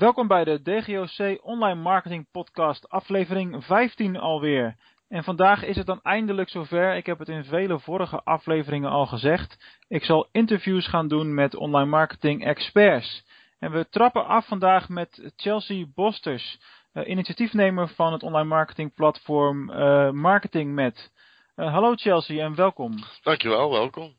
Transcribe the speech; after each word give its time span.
Welkom 0.00 0.26
bij 0.26 0.44
de 0.44 0.62
DGOC 0.62 1.44
Online 1.44 1.80
Marketing 1.80 2.26
Podcast, 2.30 2.88
aflevering 2.88 3.64
15 3.64 4.16
alweer. 4.16 4.76
En 5.08 5.24
vandaag 5.24 5.64
is 5.64 5.76
het 5.76 5.86
dan 5.86 6.00
eindelijk 6.02 6.48
zover. 6.48 6.96
Ik 6.96 7.06
heb 7.06 7.18
het 7.18 7.28
in 7.28 7.44
vele 7.44 7.78
vorige 7.78 8.20
afleveringen 8.24 8.90
al 8.90 9.06
gezegd. 9.06 9.56
Ik 9.88 10.04
zal 10.04 10.28
interviews 10.32 10.88
gaan 10.88 11.08
doen 11.08 11.34
met 11.34 11.54
online 11.54 11.90
marketing 11.90 12.44
experts. 12.44 13.26
En 13.58 13.70
we 13.72 13.88
trappen 13.88 14.26
af 14.26 14.46
vandaag 14.46 14.88
met 14.88 15.32
Chelsea 15.36 15.86
Bosters, 15.94 16.58
uh, 16.94 17.08
initiatiefnemer 17.08 17.88
van 17.88 18.12
het 18.12 18.22
online 18.22 18.48
marketing 18.48 18.94
platform 18.94 19.70
uh, 19.70 20.10
MarketingMet. 20.10 21.10
Uh, 21.56 21.72
hallo 21.72 21.94
Chelsea 21.94 22.44
en 22.44 22.54
welkom. 22.54 22.94
Dankjewel, 23.22 23.70
welkom. 23.70 24.14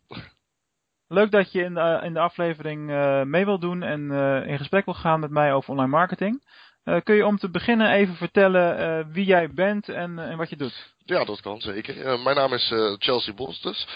Leuk 1.11 1.31
dat 1.31 1.51
je 1.51 1.63
in 1.63 1.73
de, 1.73 1.99
in 2.03 2.13
de 2.13 2.19
aflevering 2.19 2.89
uh, 2.89 3.21
mee 3.21 3.45
wil 3.45 3.59
doen 3.59 3.83
en 3.83 4.01
uh, 4.01 4.47
in 4.47 4.57
gesprek 4.57 4.85
wil 4.85 4.93
gaan 4.93 5.19
met 5.19 5.31
mij 5.31 5.53
over 5.53 5.69
online 5.69 5.89
marketing. 5.89 6.43
Kun 7.03 7.15
je 7.15 7.25
om 7.25 7.37
te 7.37 7.49
beginnen 7.49 7.91
even 7.91 8.15
vertellen 8.15 9.11
wie 9.11 9.25
jij 9.25 9.49
bent 9.49 9.89
en, 9.89 10.19
en, 10.19 10.37
wat 10.37 10.49
je 10.49 10.55
doet? 10.55 10.93
Ja, 11.05 11.23
dat 11.23 11.41
kan 11.41 11.61
zeker. 11.61 12.19
mijn 12.19 12.35
naam 12.35 12.53
is 12.53 12.73
Chelsea 12.97 13.33
Bostes. 13.33 13.87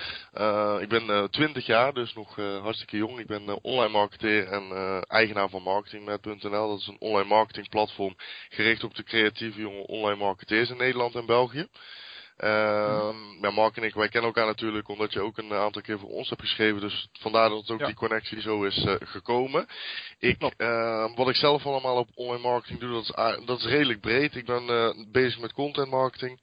ik 0.80 0.90
ben 0.90 1.30
20 1.32 1.66
jaar, 1.66 1.94
dus 1.94 2.14
nog 2.14 2.36
hartstikke 2.36 2.98
jong. 2.98 3.20
Ik 3.20 3.28
ben 3.28 3.64
online 3.64 3.92
marketeer 3.92 4.48
en 4.48 5.04
eigenaar 5.08 5.50
van 5.50 5.62
marketingmet.nl. 5.62 6.70
Dat 6.70 6.80
is 6.80 6.88
een 6.88 7.00
online 7.00 7.30
marketing 7.30 7.70
platform 7.70 8.16
gericht 8.50 8.84
op 8.84 8.96
de 8.96 9.04
creatieve 9.04 9.60
jonge 9.60 9.88
online 9.88 10.20
marketeers 10.20 10.70
in 10.70 10.78
Nederland 10.78 11.16
en 11.16 11.26
België. 11.26 11.68
Uh, 12.40 13.16
ja, 13.42 13.52
Mark 13.52 13.78
en 13.78 13.84
ik, 13.84 13.94
wij 13.94 14.10
kennen 14.10 14.30
elkaar 14.34 14.46
natuurlijk 14.46 14.88
omdat 14.88 15.14
je 15.14 15.22
ook 15.22 15.38
een 15.38 15.54
aantal 15.54 15.82
keer 15.82 16.00
voor 16.00 16.10
ons 16.10 16.30
hebt 16.30 16.42
geschreven. 16.42 16.82
Dus 16.82 17.10
vandaar 17.20 17.50
dat 17.50 17.70
ook 17.72 17.80
ja. 17.80 17.86
die 17.86 17.96
connectie 17.96 18.42
zo 18.42 18.64
is 18.64 18.84
uh, 18.86 18.96
gekomen. 19.00 19.68
Ik, 20.20 20.52
uh, 20.58 21.16
wat 21.16 21.30
ik 21.30 21.36
zelf 21.36 21.66
allemaal 21.66 21.98
op 21.98 22.10
online 22.14 22.42
marketing 22.42 22.80
doe, 22.80 22.92
dat 22.92 23.04
is, 23.04 23.46
dat 23.46 23.60
is 23.60 23.66
redelijk 23.66 24.00
breed. 24.00 24.36
Ik 24.36 24.46
ben 24.46 24.64
uh, 24.64 25.12
bezig 25.12 25.40
met 25.40 25.54
content 25.54 25.90
marketing, 25.90 26.40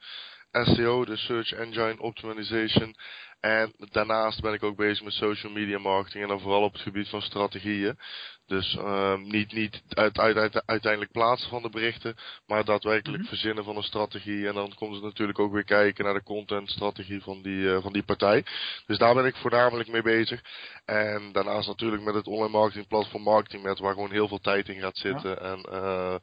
SEO, 0.53 1.05
dus 1.05 1.25
Search 1.25 1.53
Engine 1.53 2.01
Optimization. 2.01 2.97
En 3.43 3.73
daarnaast 3.79 4.41
ben 4.41 4.53
ik 4.53 4.63
ook 4.63 4.77
bezig 4.77 5.05
met 5.05 5.13
social 5.13 5.53
media 5.53 5.79
marketing 5.79 6.23
en 6.23 6.29
dan 6.29 6.41
vooral 6.41 6.63
op 6.63 6.73
het 6.73 6.83
gebied 6.83 7.09
van 7.09 7.23
strategieën. 7.23 7.99
Dus 8.47 8.75
uh, 8.75 9.17
niet, 9.17 9.53
niet 9.53 9.83
uit, 9.89 10.19
uit, 10.19 10.37
uit, 10.37 10.67
uiteindelijk 10.67 11.13
plaatsen 11.13 11.49
van 11.49 11.63
de 11.63 11.69
berichten, 11.69 12.17
maar 12.47 12.65
daadwerkelijk 12.65 13.23
mm 13.23 13.29
-hmm. 13.29 13.29
verzinnen 13.29 13.65
van 13.65 13.77
een 13.77 13.83
strategie. 13.83 14.49
En 14.49 14.55
dan 14.55 14.75
komt 14.75 14.95
het 14.95 15.03
natuurlijk 15.03 15.39
ook 15.39 15.53
weer 15.53 15.65
kijken 15.65 16.05
naar 16.05 16.15
de 16.15 16.23
contentstrategie 16.23 17.23
van 17.23 17.43
die, 17.43 17.59
uh, 17.59 17.83
van 17.83 17.93
die 17.93 18.03
partij. 18.03 18.45
Dus 18.87 18.99
daar 18.99 19.15
ben 19.15 19.27
ik 19.27 19.37
voornamelijk 19.37 19.89
mee 19.89 20.03
bezig. 20.03 20.41
En 20.85 21.33
daarnaast 21.33 21.69
natuurlijk 21.69 22.03
met 22.03 22.15
het 22.15 22.27
online 22.27 22.59
marketing 22.59 22.89
platform 22.89 23.23
MarketingMet, 23.23 23.79
waar 23.79 23.95
gewoon 23.95 24.11
heel 24.11 24.29
veel 24.29 24.41
tijd 24.41 24.69
in 24.69 24.81
gaat 24.81 24.97
zitten. 24.97 25.31
Ja. 25.31 25.37
En 25.37 25.67
uh, 25.69 26.17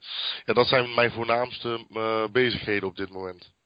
ja, 0.45 0.53
dat 0.53 0.67
zijn 0.67 0.93
mijn 0.93 1.11
voornaamste 1.11 1.85
bezigheden 2.31 2.87
op 2.87 2.95
dit 2.95 3.09
moment 3.09 3.57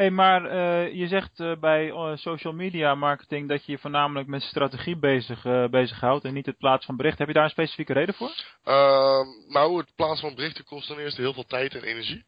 hey, 0.00 0.10
maar 0.10 0.44
uh, 0.44 0.94
je 0.94 1.08
zegt 1.08 1.38
uh, 1.38 1.52
bij 1.60 1.86
uh, 1.86 2.16
social 2.16 2.52
media 2.52 2.94
marketing 2.94 3.48
dat 3.48 3.64
je 3.64 3.72
je 3.72 3.78
voornamelijk 3.78 4.28
met 4.28 4.42
strategie 4.42 4.96
bezig, 4.96 5.42
bezighoudt 5.70 6.24
en 6.24 6.34
niet 6.34 6.46
het 6.46 6.58
plaatsen 6.58 6.86
van 6.86 6.96
berichten. 6.96 7.18
Heb 7.18 7.28
je 7.28 7.34
daar 7.34 7.44
een 7.44 7.50
specifieke 7.50 7.92
reden 7.92 8.14
voor? 8.14 8.34
Ehm, 8.64 9.26
nou, 9.48 9.78
het 9.78 9.92
plaatsen 9.96 10.26
van 10.26 10.34
berichten 10.34 10.64
kost 10.64 10.86
ten 10.86 10.98
eerste 10.98 11.20
heel 11.20 11.32
veel 11.32 11.46
tijd 11.46 11.74
en 11.74 11.82
energie. 11.82 12.24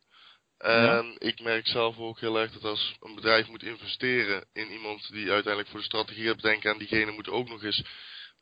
En 0.59 1.07
ja. 1.07 1.15
ik 1.19 1.43
merk 1.43 1.67
zelf 1.67 1.99
ook 1.99 2.21
heel 2.21 2.41
erg 2.41 2.53
dat 2.53 2.65
als 2.65 2.97
een 3.01 3.15
bedrijf 3.15 3.49
moet 3.49 3.63
investeren 3.63 4.45
in 4.53 4.71
iemand 4.71 5.13
die 5.13 5.31
uiteindelijk 5.31 5.69
voor 5.69 5.81
de 5.81 5.87
strategie 5.87 6.27
gaat 6.27 6.37
bedenken 6.37 6.73
en 6.73 6.79
diegene 6.79 7.11
moet 7.11 7.29
ook 7.29 7.49
nog 7.49 7.63
eens 7.63 7.85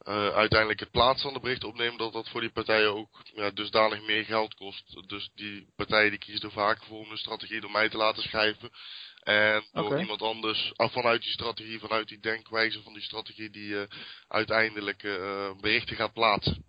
uh, 0.08 0.28
uiteindelijk 0.28 0.80
het 0.80 0.90
plaatsen 0.90 1.22
van 1.22 1.32
de 1.32 1.40
berichten 1.40 1.68
opnemen, 1.68 1.98
dat 1.98 2.12
dat 2.12 2.28
voor 2.28 2.40
die 2.40 2.52
partijen 2.52 2.94
ook 2.94 3.22
ja, 3.34 3.50
dusdanig 3.50 4.06
meer 4.06 4.24
geld 4.24 4.54
kost. 4.54 5.08
Dus 5.08 5.30
die 5.34 5.66
partijen 5.76 6.10
die 6.10 6.18
kiezen 6.18 6.48
er 6.48 6.54
vaak 6.54 6.84
voor 6.84 6.98
om 6.98 7.08
de 7.08 7.16
strategie 7.16 7.60
door 7.60 7.70
mij 7.70 7.88
te 7.88 7.96
laten 7.96 8.22
schrijven. 8.22 8.70
En 9.20 9.64
door 9.72 9.84
okay. 9.84 10.00
iemand 10.00 10.22
anders, 10.22 10.72
af 10.76 10.92
vanuit 10.92 11.22
die 11.22 11.30
strategie, 11.30 11.78
vanuit 11.78 12.08
die 12.08 12.20
denkwijze 12.20 12.82
van 12.82 12.92
die 12.92 13.02
strategie, 13.02 13.50
die 13.50 13.72
uh, 13.72 13.82
uiteindelijk 14.28 15.02
uh, 15.02 15.50
berichten 15.60 15.96
gaat 15.96 16.12
plaatsen. 16.12 16.64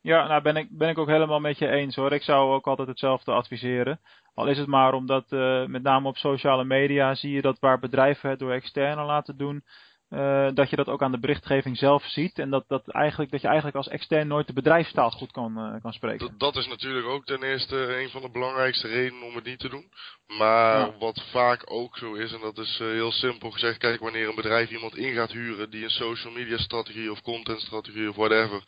Ja, 0.00 0.26
nou 0.26 0.42
ben 0.42 0.56
ik, 0.56 0.68
ben 0.70 0.88
ik 0.88 0.98
ook 0.98 1.08
helemaal 1.08 1.40
met 1.40 1.58
je 1.58 1.68
eens 1.68 1.94
hoor. 1.94 2.12
Ik 2.12 2.22
zou 2.22 2.54
ook 2.54 2.66
altijd 2.66 2.88
hetzelfde 2.88 3.32
adviseren. 3.32 4.00
Al 4.34 4.46
is 4.46 4.58
het 4.58 4.66
maar 4.66 4.94
omdat 4.94 5.32
uh, 5.32 5.66
met 5.66 5.82
name 5.82 6.08
op 6.08 6.16
sociale 6.16 6.64
media 6.64 7.14
zie 7.14 7.32
je 7.32 7.42
dat 7.42 7.58
waar 7.58 7.78
bedrijven 7.78 8.30
het 8.30 8.38
door 8.38 8.52
externen 8.52 9.04
laten 9.04 9.36
doen, 9.36 9.64
uh, 10.10 10.48
dat 10.54 10.70
je 10.70 10.76
dat 10.76 10.88
ook 10.88 11.02
aan 11.02 11.12
de 11.12 11.18
berichtgeving 11.18 11.76
zelf 11.76 12.04
ziet. 12.04 12.38
En 12.38 12.50
dat, 12.50 12.64
dat, 12.68 12.88
eigenlijk, 12.88 13.30
dat 13.30 13.40
je 13.40 13.46
eigenlijk 13.46 13.76
als 13.76 13.88
extern 13.88 14.26
nooit 14.26 14.46
de 14.46 14.52
bedrijfstaal 14.52 15.10
goed 15.10 15.30
kan, 15.30 15.58
uh, 15.58 15.82
kan 15.82 15.92
spreken. 15.92 16.26
Dat, 16.26 16.38
dat, 16.38 16.56
is 16.56 16.68
natuurlijk 16.68 17.06
ook 17.06 17.24
ten 17.24 17.42
eerste 17.42 17.76
een 18.00 18.08
van 18.08 18.22
de 18.22 18.30
belangrijkste 18.30 18.88
redenen 18.88 19.22
om 19.22 19.34
het 19.34 19.44
niet 19.44 19.58
te 19.58 19.68
doen. 19.68 19.90
Maar 20.26 20.78
ja. 20.78 20.98
wat 20.98 21.22
vaak 21.30 21.62
ook 21.64 21.96
zo 21.96 22.14
is, 22.14 22.32
en 22.32 22.40
dat 22.40 22.58
is 22.58 22.80
uh, 22.82 22.88
heel 22.88 23.12
simpel 23.12 23.50
gezegd, 23.50 23.78
kijk 23.78 24.00
wanneer 24.00 24.28
een 24.28 24.34
bedrijf 24.34 24.70
iemand 24.70 24.96
in 24.96 25.14
gaat 25.14 25.32
huren 25.32 25.70
die 25.70 25.84
een 25.84 25.90
social 25.90 26.32
media 26.32 26.58
strategie 26.58 27.10
of 27.10 27.20
content 27.20 27.60
strategie 27.60 28.08
of 28.08 28.16
whatever 28.16 28.62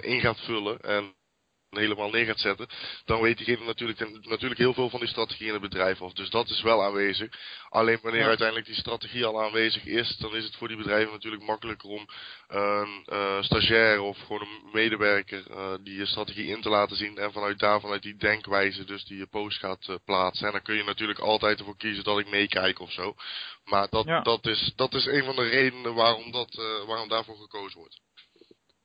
in 0.00 0.20
gaat 0.20 0.40
vullen. 0.40 0.80
En 0.80 1.14
helemaal 1.78 2.10
neer 2.10 2.26
gaat 2.26 2.40
zetten, 2.40 2.66
dan 3.04 3.20
weet 3.20 3.36
diegene 3.36 3.64
natuurlijk, 3.64 4.24
natuurlijk 4.24 4.60
heel 4.60 4.74
veel 4.74 4.90
van 4.90 5.00
die 5.00 5.08
strategie 5.08 5.46
in 5.46 5.52
het 5.52 5.62
bedrijf 5.62 6.02
af. 6.02 6.12
Dus 6.12 6.30
dat 6.30 6.48
is 6.48 6.62
wel 6.62 6.82
aanwezig. 6.82 7.30
Alleen 7.68 7.98
wanneer 8.02 8.20
ja. 8.20 8.26
uiteindelijk 8.26 8.66
die 8.66 8.76
strategie 8.76 9.24
al 9.24 9.42
aanwezig 9.42 9.84
is, 9.84 10.16
dan 10.16 10.36
is 10.36 10.44
het 10.44 10.56
voor 10.56 10.68
die 10.68 10.76
bedrijven 10.76 11.12
natuurlijk 11.12 11.42
makkelijker 11.42 11.88
om 11.88 12.06
een 12.48 13.06
uh, 13.12 13.42
stagiair 13.42 14.00
of 14.00 14.18
gewoon 14.18 14.40
een 14.40 14.70
medewerker 14.72 15.44
uh, 15.50 15.74
die 15.80 15.98
je 15.98 16.06
strategie 16.06 16.46
in 16.46 16.60
te 16.60 16.68
laten 16.68 16.96
zien 16.96 17.18
en 17.18 17.32
vanuit 17.32 17.58
daar, 17.58 17.80
vanuit 17.80 18.02
die 18.02 18.16
denkwijze 18.16 18.84
dus 18.84 19.04
die 19.04 19.18
je 19.18 19.26
post 19.26 19.58
gaat 19.58 19.86
uh, 19.88 19.96
plaatsen. 20.04 20.46
En 20.46 20.52
dan 20.52 20.62
kun 20.62 20.76
je 20.76 20.84
natuurlijk 20.84 21.18
altijd 21.18 21.58
ervoor 21.58 21.76
kiezen 21.76 22.04
dat 22.04 22.18
ik 22.18 22.30
meekijk 22.30 22.80
of 22.80 22.92
zo. 22.92 23.14
Maar 23.64 23.88
dat, 23.90 24.04
ja. 24.04 24.20
dat, 24.20 24.46
is, 24.46 24.72
dat 24.76 24.94
is 24.94 25.06
een 25.06 25.24
van 25.24 25.36
de 25.36 25.48
redenen 25.48 25.94
waarom, 25.94 26.30
dat, 26.30 26.54
waarom 26.86 27.08
daarvoor 27.08 27.36
gekozen 27.36 27.78
wordt. 27.78 28.00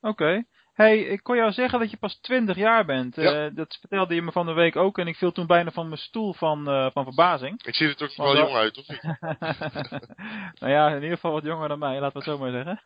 Oké. 0.00 0.22
Okay 0.22 0.46
hey, 0.78 0.98
ik 0.98 1.22
kon 1.22 1.36
jou 1.36 1.52
zeggen 1.52 1.78
dat 1.78 1.90
je 1.90 1.96
pas 1.96 2.20
20 2.20 2.56
jaar 2.56 2.84
bent. 2.84 3.16
Ja. 3.16 3.46
Uh, 3.46 3.50
dat 3.54 3.76
vertelde 3.80 4.14
je 4.14 4.22
me 4.22 4.32
van 4.32 4.46
de 4.46 4.52
week 4.52 4.76
ook. 4.76 4.98
En 4.98 5.06
ik 5.06 5.16
viel 5.16 5.32
toen 5.32 5.46
bijna 5.46 5.70
van 5.70 5.88
mijn 5.88 6.00
stoel 6.00 6.34
van, 6.34 6.68
uh, 6.68 6.90
van 6.92 7.04
verbazing. 7.04 7.64
Ik 7.64 7.74
zie 7.74 7.88
er 7.88 7.96
toch 7.96 8.16
wel 8.16 8.36
jong 8.36 8.54
uit, 8.54 8.78
of 8.78 8.88
niet? 8.88 9.02
nou 10.60 10.72
ja, 10.72 10.88
in 10.88 11.02
ieder 11.02 11.14
geval 11.14 11.32
wat 11.32 11.44
jonger 11.44 11.68
dan 11.68 11.78
mij, 11.78 12.00
laten 12.00 12.20
we 12.20 12.30
het 12.30 12.38
zo 12.38 12.38
maar 12.38 12.50
zeggen. 12.50 12.82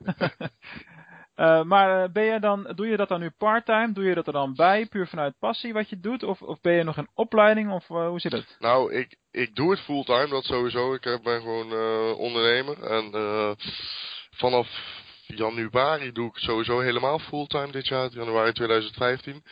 uh, 1.37 1.63
maar 1.73 2.13
ben 2.13 2.25
je 2.25 2.41
dan, 2.41 2.73
doe 2.75 2.87
je 2.87 2.97
dat 2.97 3.09
dan 3.09 3.21
nu 3.21 3.31
parttime? 3.31 3.93
Doe 3.93 4.05
je 4.05 4.15
dat 4.15 4.27
er 4.27 4.33
dan 4.33 4.55
bij, 4.55 4.87
puur 4.87 5.09
vanuit 5.09 5.39
passie 5.39 5.73
wat 5.73 5.89
je 5.89 6.01
doet? 6.01 6.23
Of, 6.23 6.43
of 6.43 6.61
ben 6.61 6.73
je 6.73 6.83
nog 6.83 6.97
in 6.97 7.09
opleiding? 7.15 7.73
Of 7.73 7.87
hoe 7.87 8.21
zit 8.21 8.33
het? 8.33 8.57
Nou, 8.59 8.95
ik, 8.95 9.17
ik 9.31 9.55
doe 9.55 9.71
het 9.71 9.81
fulltime, 9.81 10.29
dat 10.29 10.45
sowieso. 10.45 10.95
Ik 10.95 11.21
ben 11.23 11.41
gewoon 11.41 11.73
ondernemer. 12.17 12.83
En 12.83 13.11
vanaf 14.31 15.01
januari 15.37 16.13
doe 16.13 16.29
ik 16.29 16.37
sowieso 16.37 16.81
helemaal 16.81 17.19
fulltime 17.19 17.73
dit 17.73 17.89
jaar, 17.89 18.11
januari 18.11 18.53
2015. 18.53 19.43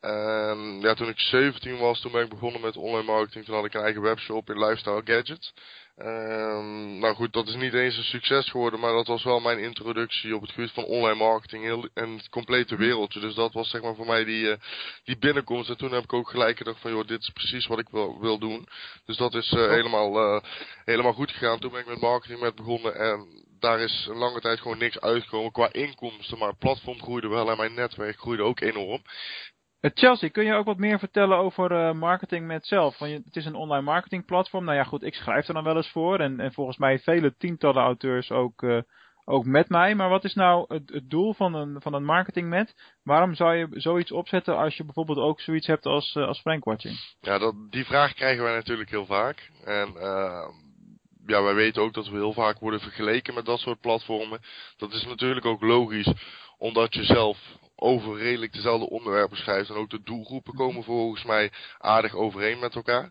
En 0.00 0.80
ja, 0.80 0.94
toen 0.94 1.08
ik 1.08 1.20
17 1.20 1.78
was, 1.78 2.00
toen 2.00 2.12
ben 2.12 2.22
ik 2.22 2.28
begonnen 2.28 2.60
met 2.60 2.76
online 2.76 3.06
marketing. 3.06 3.44
Toen 3.44 3.54
had 3.54 3.64
ik 3.64 3.74
een 3.74 3.82
eigen 3.82 4.02
webshop 4.02 4.50
in 4.50 4.64
Lifestyle 4.64 5.02
Gadgets. 5.04 5.52
Um, 5.98 6.98
nou 6.98 7.14
goed, 7.14 7.32
dat 7.32 7.48
is 7.48 7.54
niet 7.54 7.74
eens 7.74 7.96
een 7.96 8.04
succes 8.04 8.50
geworden, 8.50 8.80
maar 8.80 8.92
dat 8.92 9.06
was 9.06 9.24
wel 9.24 9.40
mijn 9.40 9.58
introductie 9.58 10.34
op 10.34 10.40
het 10.40 10.50
gebied 10.50 10.70
van 10.70 10.84
online 10.84 11.18
marketing 11.18 11.62
heel, 11.62 11.88
en 11.94 12.16
het 12.16 12.28
complete 12.28 12.76
wereldje. 12.76 13.20
Dus 13.20 13.34
dat 13.34 13.52
was 13.52 13.70
zeg 13.70 13.82
maar 13.82 13.94
voor 13.94 14.06
mij 14.06 14.24
die, 14.24 14.44
uh, 14.44 14.54
die 15.04 15.18
binnenkomst. 15.18 15.70
En 15.70 15.76
toen 15.76 15.92
heb 15.92 16.02
ik 16.02 16.12
ook 16.12 16.30
gelijk 16.30 16.56
gedacht 16.56 16.80
van, 16.80 16.90
joh, 16.90 17.06
dit 17.06 17.20
is 17.20 17.30
precies 17.30 17.66
wat 17.66 17.78
ik 17.78 17.88
wil, 17.88 18.20
wil 18.20 18.38
doen. 18.38 18.68
Dus 19.04 19.16
dat 19.16 19.34
is 19.34 19.52
uh, 19.52 19.68
helemaal, 19.68 20.34
uh, 20.34 20.42
helemaal 20.84 21.12
goed 21.12 21.30
gegaan. 21.30 21.58
Toen 21.58 21.70
ben 21.70 21.80
ik 21.80 21.86
met 21.86 22.00
marketing 22.00 22.40
met 22.40 22.54
begonnen 22.54 22.94
en 22.94 23.45
daar 23.58 23.80
is 23.80 24.06
een 24.10 24.16
lange 24.16 24.40
tijd 24.40 24.60
gewoon 24.60 24.78
niks 24.78 25.00
uitgekomen 25.00 25.52
qua 25.52 25.72
inkomsten. 25.72 26.38
Maar 26.38 26.48
het 26.48 26.58
platform 26.58 27.00
groeide 27.00 27.28
wel 27.28 27.50
en 27.50 27.56
mijn 27.56 27.74
netwerk 27.74 28.18
groeide 28.18 28.42
ook 28.42 28.60
enorm. 28.60 29.02
Chelsea, 29.94 30.28
kun 30.28 30.44
je 30.44 30.54
ook 30.54 30.66
wat 30.66 30.78
meer 30.78 30.98
vertellen 30.98 31.38
over 31.38 31.72
uh, 31.72 31.92
marketing 31.92 32.46
met 32.46 32.66
zelf? 32.66 32.98
Want 32.98 33.24
het 33.24 33.36
is 33.36 33.44
een 33.44 33.54
online 33.54 33.84
marketing 33.84 34.24
platform. 34.24 34.64
Nou 34.64 34.76
ja, 34.76 34.84
goed, 34.84 35.02
ik 35.02 35.14
schrijf 35.14 35.48
er 35.48 35.54
dan 35.54 35.64
wel 35.64 35.76
eens 35.76 35.90
voor. 35.90 36.20
En, 36.20 36.40
en 36.40 36.52
volgens 36.52 36.76
mij 36.76 36.98
vele 36.98 37.36
tientallen 37.36 37.82
auteurs 37.82 38.30
ook, 38.30 38.62
uh, 38.62 38.80
ook 39.24 39.44
met 39.44 39.68
mij. 39.68 39.94
Maar 39.94 40.08
wat 40.08 40.24
is 40.24 40.34
nou 40.34 40.64
het, 40.74 40.90
het, 40.90 41.10
doel 41.10 41.34
van 41.34 41.54
een, 41.54 41.82
van 41.82 41.94
een 41.94 42.04
marketing 42.04 42.48
met? 42.48 42.74
Waarom 43.02 43.34
zou 43.34 43.54
je 43.54 43.68
zoiets 43.70 44.12
opzetten 44.12 44.56
als 44.56 44.76
je 44.76 44.84
bijvoorbeeld 44.84 45.18
ook 45.18 45.40
zoiets 45.40 45.66
hebt 45.66 45.86
als, 45.86 46.14
uh, 46.14 46.26
als 46.26 46.40
Frankwatching? 46.40 47.16
Ja, 47.20 47.38
dat, 47.38 47.54
die 47.70 47.84
vraag 47.84 48.14
krijgen 48.14 48.44
wij 48.44 48.54
natuurlijk 48.54 48.90
heel 48.90 49.06
vaak. 49.06 49.50
En 49.64 49.88
ja, 51.26 51.42
wij 51.42 51.54
weten 51.54 51.82
ook 51.82 51.94
dat 51.94 52.08
we 52.08 52.16
heel 52.16 52.32
vaak 52.32 52.58
worden 52.58 52.80
vergeleken 52.80 53.34
met 53.34 53.44
dat 53.44 53.58
soort 53.58 53.80
platformen. 53.80 54.40
Dat 54.76 54.92
is 54.92 55.04
natuurlijk 55.04 55.46
ook 55.46 55.62
logisch, 55.62 56.12
omdat 56.58 56.94
je 56.94 57.04
zelf 57.04 57.38
over 57.76 58.18
redelijk 58.18 58.52
dezelfde 58.52 58.88
onderwerpen 58.88 59.36
schrijft. 59.36 59.70
En 59.70 59.76
ook 59.76 59.90
de 59.90 60.02
doelgroepen 60.02 60.54
komen 60.54 60.84
volgens 60.84 61.24
mij 61.24 61.52
aardig 61.78 62.14
overeen 62.14 62.58
met 62.58 62.74
elkaar. 62.74 63.10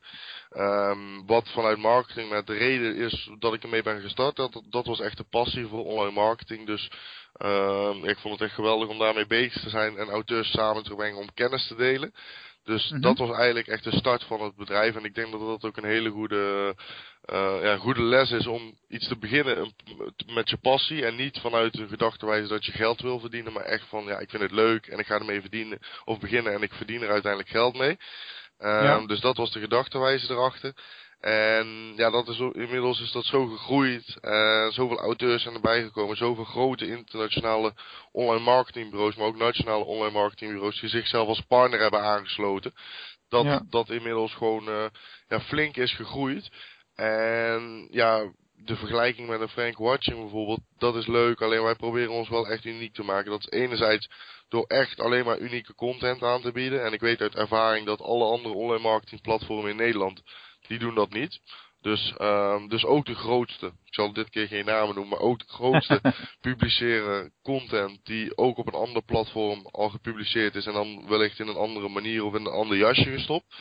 Um, 0.52 1.26
wat 1.26 1.50
vanuit 1.50 1.78
marketing 1.78 2.30
met 2.30 2.48
de 2.48 2.54
reden 2.54 2.96
is 2.96 3.30
dat 3.40 3.54
ik 3.54 3.64
ermee 3.64 3.84
ben 3.84 4.02
gestart, 4.02 4.36
dat, 4.36 4.62
dat 4.70 4.86
was 4.86 5.00
echt 5.00 5.18
de 5.18 5.26
passie 5.30 5.68
voor 5.68 5.86
online 5.86 6.12
marketing. 6.12 6.66
Dus 6.66 6.92
um, 7.42 8.06
ik 8.06 8.18
vond 8.18 8.34
het 8.34 8.44
echt 8.44 8.56
geweldig 8.56 8.90
om 8.90 9.00
daarmee 9.00 9.28
bezig 9.28 9.62
te 9.62 9.70
zijn 9.70 9.98
en 9.98 10.10
auteurs 10.10 10.52
samen 10.52 10.84
te 10.84 10.96
brengen 10.96 11.20
om 11.20 11.34
kennis 11.34 11.68
te 11.68 11.76
delen. 11.76 12.14
Dus 12.66 12.84
mm 12.84 12.92
-hmm. 12.92 13.02
dat 13.02 13.18
was 13.18 13.38
eigenlijk 13.38 13.68
echt 13.68 13.84
de 13.84 13.96
start 13.96 14.24
van 14.24 14.42
het 14.42 14.56
bedrijf. 14.56 14.96
En 14.96 15.04
ik 15.04 15.16
denk 15.16 15.32
dat 15.32 15.40
dat 15.40 15.64
ook 15.64 15.78
een 15.78 15.84
hele 15.84 16.10
goede, 16.10 16.76
uh, 17.34 17.58
ja, 17.62 17.78
goede 17.78 18.02
les 18.02 18.32
is 18.32 18.48
om 18.48 18.78
iets 18.88 19.08
te 19.08 19.18
beginnen 19.18 19.74
met 20.26 20.50
je 20.50 20.58
passie. 20.58 21.06
En 21.06 21.16
niet 21.16 21.40
vanuit 21.40 21.78
een 21.78 21.88
gedachtewijze 21.88 22.48
dat 22.48 22.66
je 22.66 22.72
geld 22.72 23.02
wil 23.02 23.20
verdienen. 23.20 23.54
Maar 23.54 23.64
echt 23.64 23.88
van, 23.88 24.06
ja, 24.06 24.20
ik 24.20 24.30
vind 24.30 24.42
het 24.42 24.52
leuk 24.52 24.88
en 24.88 25.00
ik 25.00 25.06
ga 25.06 25.16
ermee 25.16 25.42
verdienen. 25.42 25.80
Of 26.04 26.20
beginnen 26.20 26.54
en 26.54 26.62
ik 26.62 26.74
verdien 26.74 27.02
er 27.02 27.10
uiteindelijk 27.10 27.52
geld 27.52 27.78
mee. 27.78 27.98
Ja. 28.60 29.06
Dus 29.06 29.20
dat 29.20 29.38
was 29.38 29.52
de 29.52 29.60
gedachtewijze 29.60 30.32
erachter. 30.32 30.74
En 31.20 31.94
ja, 31.96 32.10
dat 32.10 32.28
is, 32.28 32.40
inmiddels 32.40 33.02
is 33.02 33.12
dat 33.12 33.26
zo 33.26 33.46
gegroeid. 33.46 34.18
Uh, 34.22 34.68
zoveel 34.70 35.00
auteurs 35.00 35.42
zijn 35.42 35.56
erbij 35.56 35.84
gekomen. 35.84 36.18
Zoveel 36.18 36.44
grote 36.44 36.88
internationale 36.88 37.74
online 38.12 38.44
marketingbureaus, 38.44 39.16
maar 39.16 39.28
ook 39.28 39.38
nationale 39.38 39.84
online 39.84 40.14
marketingbureaus 40.14 40.80
die 40.80 40.90
zichzelf 40.90 41.28
als 41.28 41.42
partner 41.42 41.80
hebben 41.80 42.02
aangesloten. 42.02 42.74
Dat 43.30 43.46
ja. 43.46 43.66
dat 43.70 43.90
inmiddels 43.90 44.34
gewoon 44.34 44.70
uh, 44.70 44.86
ja, 45.28 45.40
flink 45.40 45.78
is 45.78 45.94
gegroeid. 45.94 46.50
En 46.96 47.88
ja, 47.92 48.32
de 48.56 48.76
vergelijking 48.76 49.28
met 49.28 49.42
een 49.42 49.50
Frank 49.50 49.78
Watching 49.78 50.20
bijvoorbeeld, 50.20 50.60
dat 50.78 50.96
is 50.96 51.08
leuk. 51.08 51.42
Alleen 51.42 51.64
wij 51.64 51.76
proberen 51.76 52.12
ons 52.12 52.30
wel 52.30 52.48
echt 52.48 52.66
uniek 52.66 52.94
te 52.94 53.04
maken. 53.04 53.32
Dat 53.32 53.40
is 53.40 53.60
enerzijds 53.60 54.10
door 54.50 54.66
echt 54.68 55.00
alleen 55.00 55.26
maar 55.26 55.40
unieke 55.40 55.76
content 55.76 56.24
aan 56.24 56.42
te 56.42 56.52
bieden. 56.52 56.84
En 56.84 56.94
ik 56.94 57.00
weet 57.00 57.22
uit 57.22 57.36
ervaring 57.36 57.86
dat 57.86 58.02
alle 58.02 58.26
andere 58.26 58.56
online 58.56 58.82
marketing 58.82 59.22
platformen 59.22 59.70
in 59.70 59.76
Nederland 59.76 60.22
die 60.68 60.80
doen 60.80 60.96
dat 60.96 61.14
niet. 61.14 61.40
Dus, 61.82 62.14
um, 62.22 62.68
dus 62.68 62.86
ook 62.86 63.06
de 63.06 63.16
grootste, 63.16 63.66
ik 63.66 63.94
zal 63.94 64.14
dit 64.14 64.30
keer 64.30 64.48
geen 64.48 64.66
namen 64.66 64.96
noemen, 64.96 65.10
maar 65.10 65.28
ook 65.28 65.40
de 65.40 65.54
grootste 65.54 66.02
publiceren 66.42 67.34
content 67.42 68.00
die 68.04 68.38
ook 68.38 68.58
op 68.58 68.68
een 68.68 68.74
ander 68.74 69.04
platform 69.04 69.66
al 69.72 69.90
gepubliceerd 69.90 70.56
is 70.56 70.66
en 70.66 70.74
dan 70.74 71.08
wellicht 71.08 71.40
in 71.40 71.48
een 71.48 71.56
andere 71.56 71.90
manier 71.90 72.24
of 72.24 72.34
in 72.34 72.46
een 72.46 72.52
ander 72.52 72.78
jasje 72.78 73.12
gestopt. 73.12 73.56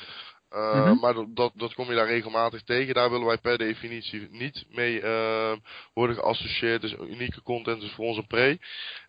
Uh, 0.55 0.75
mm 0.75 0.83
-hmm. 0.83 1.01
Maar 1.01 1.15
dat, 1.35 1.53
dat 1.55 1.75
kom 1.75 1.89
je 1.89 1.95
daar 1.95 2.07
regelmatig 2.07 2.63
tegen. 2.63 2.95
Daar 2.95 3.11
willen 3.11 3.27
wij 3.27 3.39
per 3.39 3.59
definitie 3.59 4.29
niet 4.31 4.65
mee 4.71 5.03
uh, 5.03 5.53
worden 5.95 6.17
geassocieerd. 6.17 6.81
Dus 6.81 6.95
unieke 7.01 7.43
content 7.43 7.83
is 7.83 7.93
voor 7.93 8.05
ons 8.05 8.17
een 8.17 8.27
pre. 8.27 8.59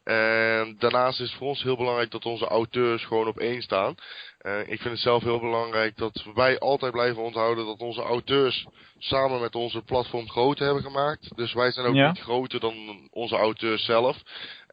En 0.04 0.76
daarnaast 0.80 1.20
is 1.20 1.30
het 1.30 1.38
voor 1.38 1.48
ons 1.48 1.64
heel 1.64 1.78
belangrijk 1.78 2.12
dat 2.12 2.26
onze 2.26 2.48
auteurs 2.48 3.06
gewoon 3.06 3.28
op 3.28 3.38
één 3.38 3.62
staan. 3.62 3.96
Uh, 4.42 4.60
ik 4.60 4.82
vind 4.82 4.84
het 4.84 5.00
zelf 5.00 5.24
heel 5.24 5.40
belangrijk 5.40 5.98
dat 5.98 6.26
wij 6.34 6.60
altijd 6.60 6.92
blijven 6.92 7.24
onthouden 7.24 7.66
dat 7.66 7.80
onze 7.80 8.02
auteurs 8.02 8.66
samen 8.98 9.42
met 9.42 9.56
onze 9.56 9.82
platform 9.82 10.30
groter 10.30 10.66
hebben 10.66 10.84
gemaakt. 10.84 11.36
Dus 11.36 11.54
wij 11.54 11.72
zijn 11.72 11.86
ook 11.86 11.96
ja. 11.96 12.08
niet 12.08 12.22
groter 12.22 12.60
dan 12.60 13.08
onze 13.12 13.36
auteurs 13.36 13.86
zelf. 13.86 14.18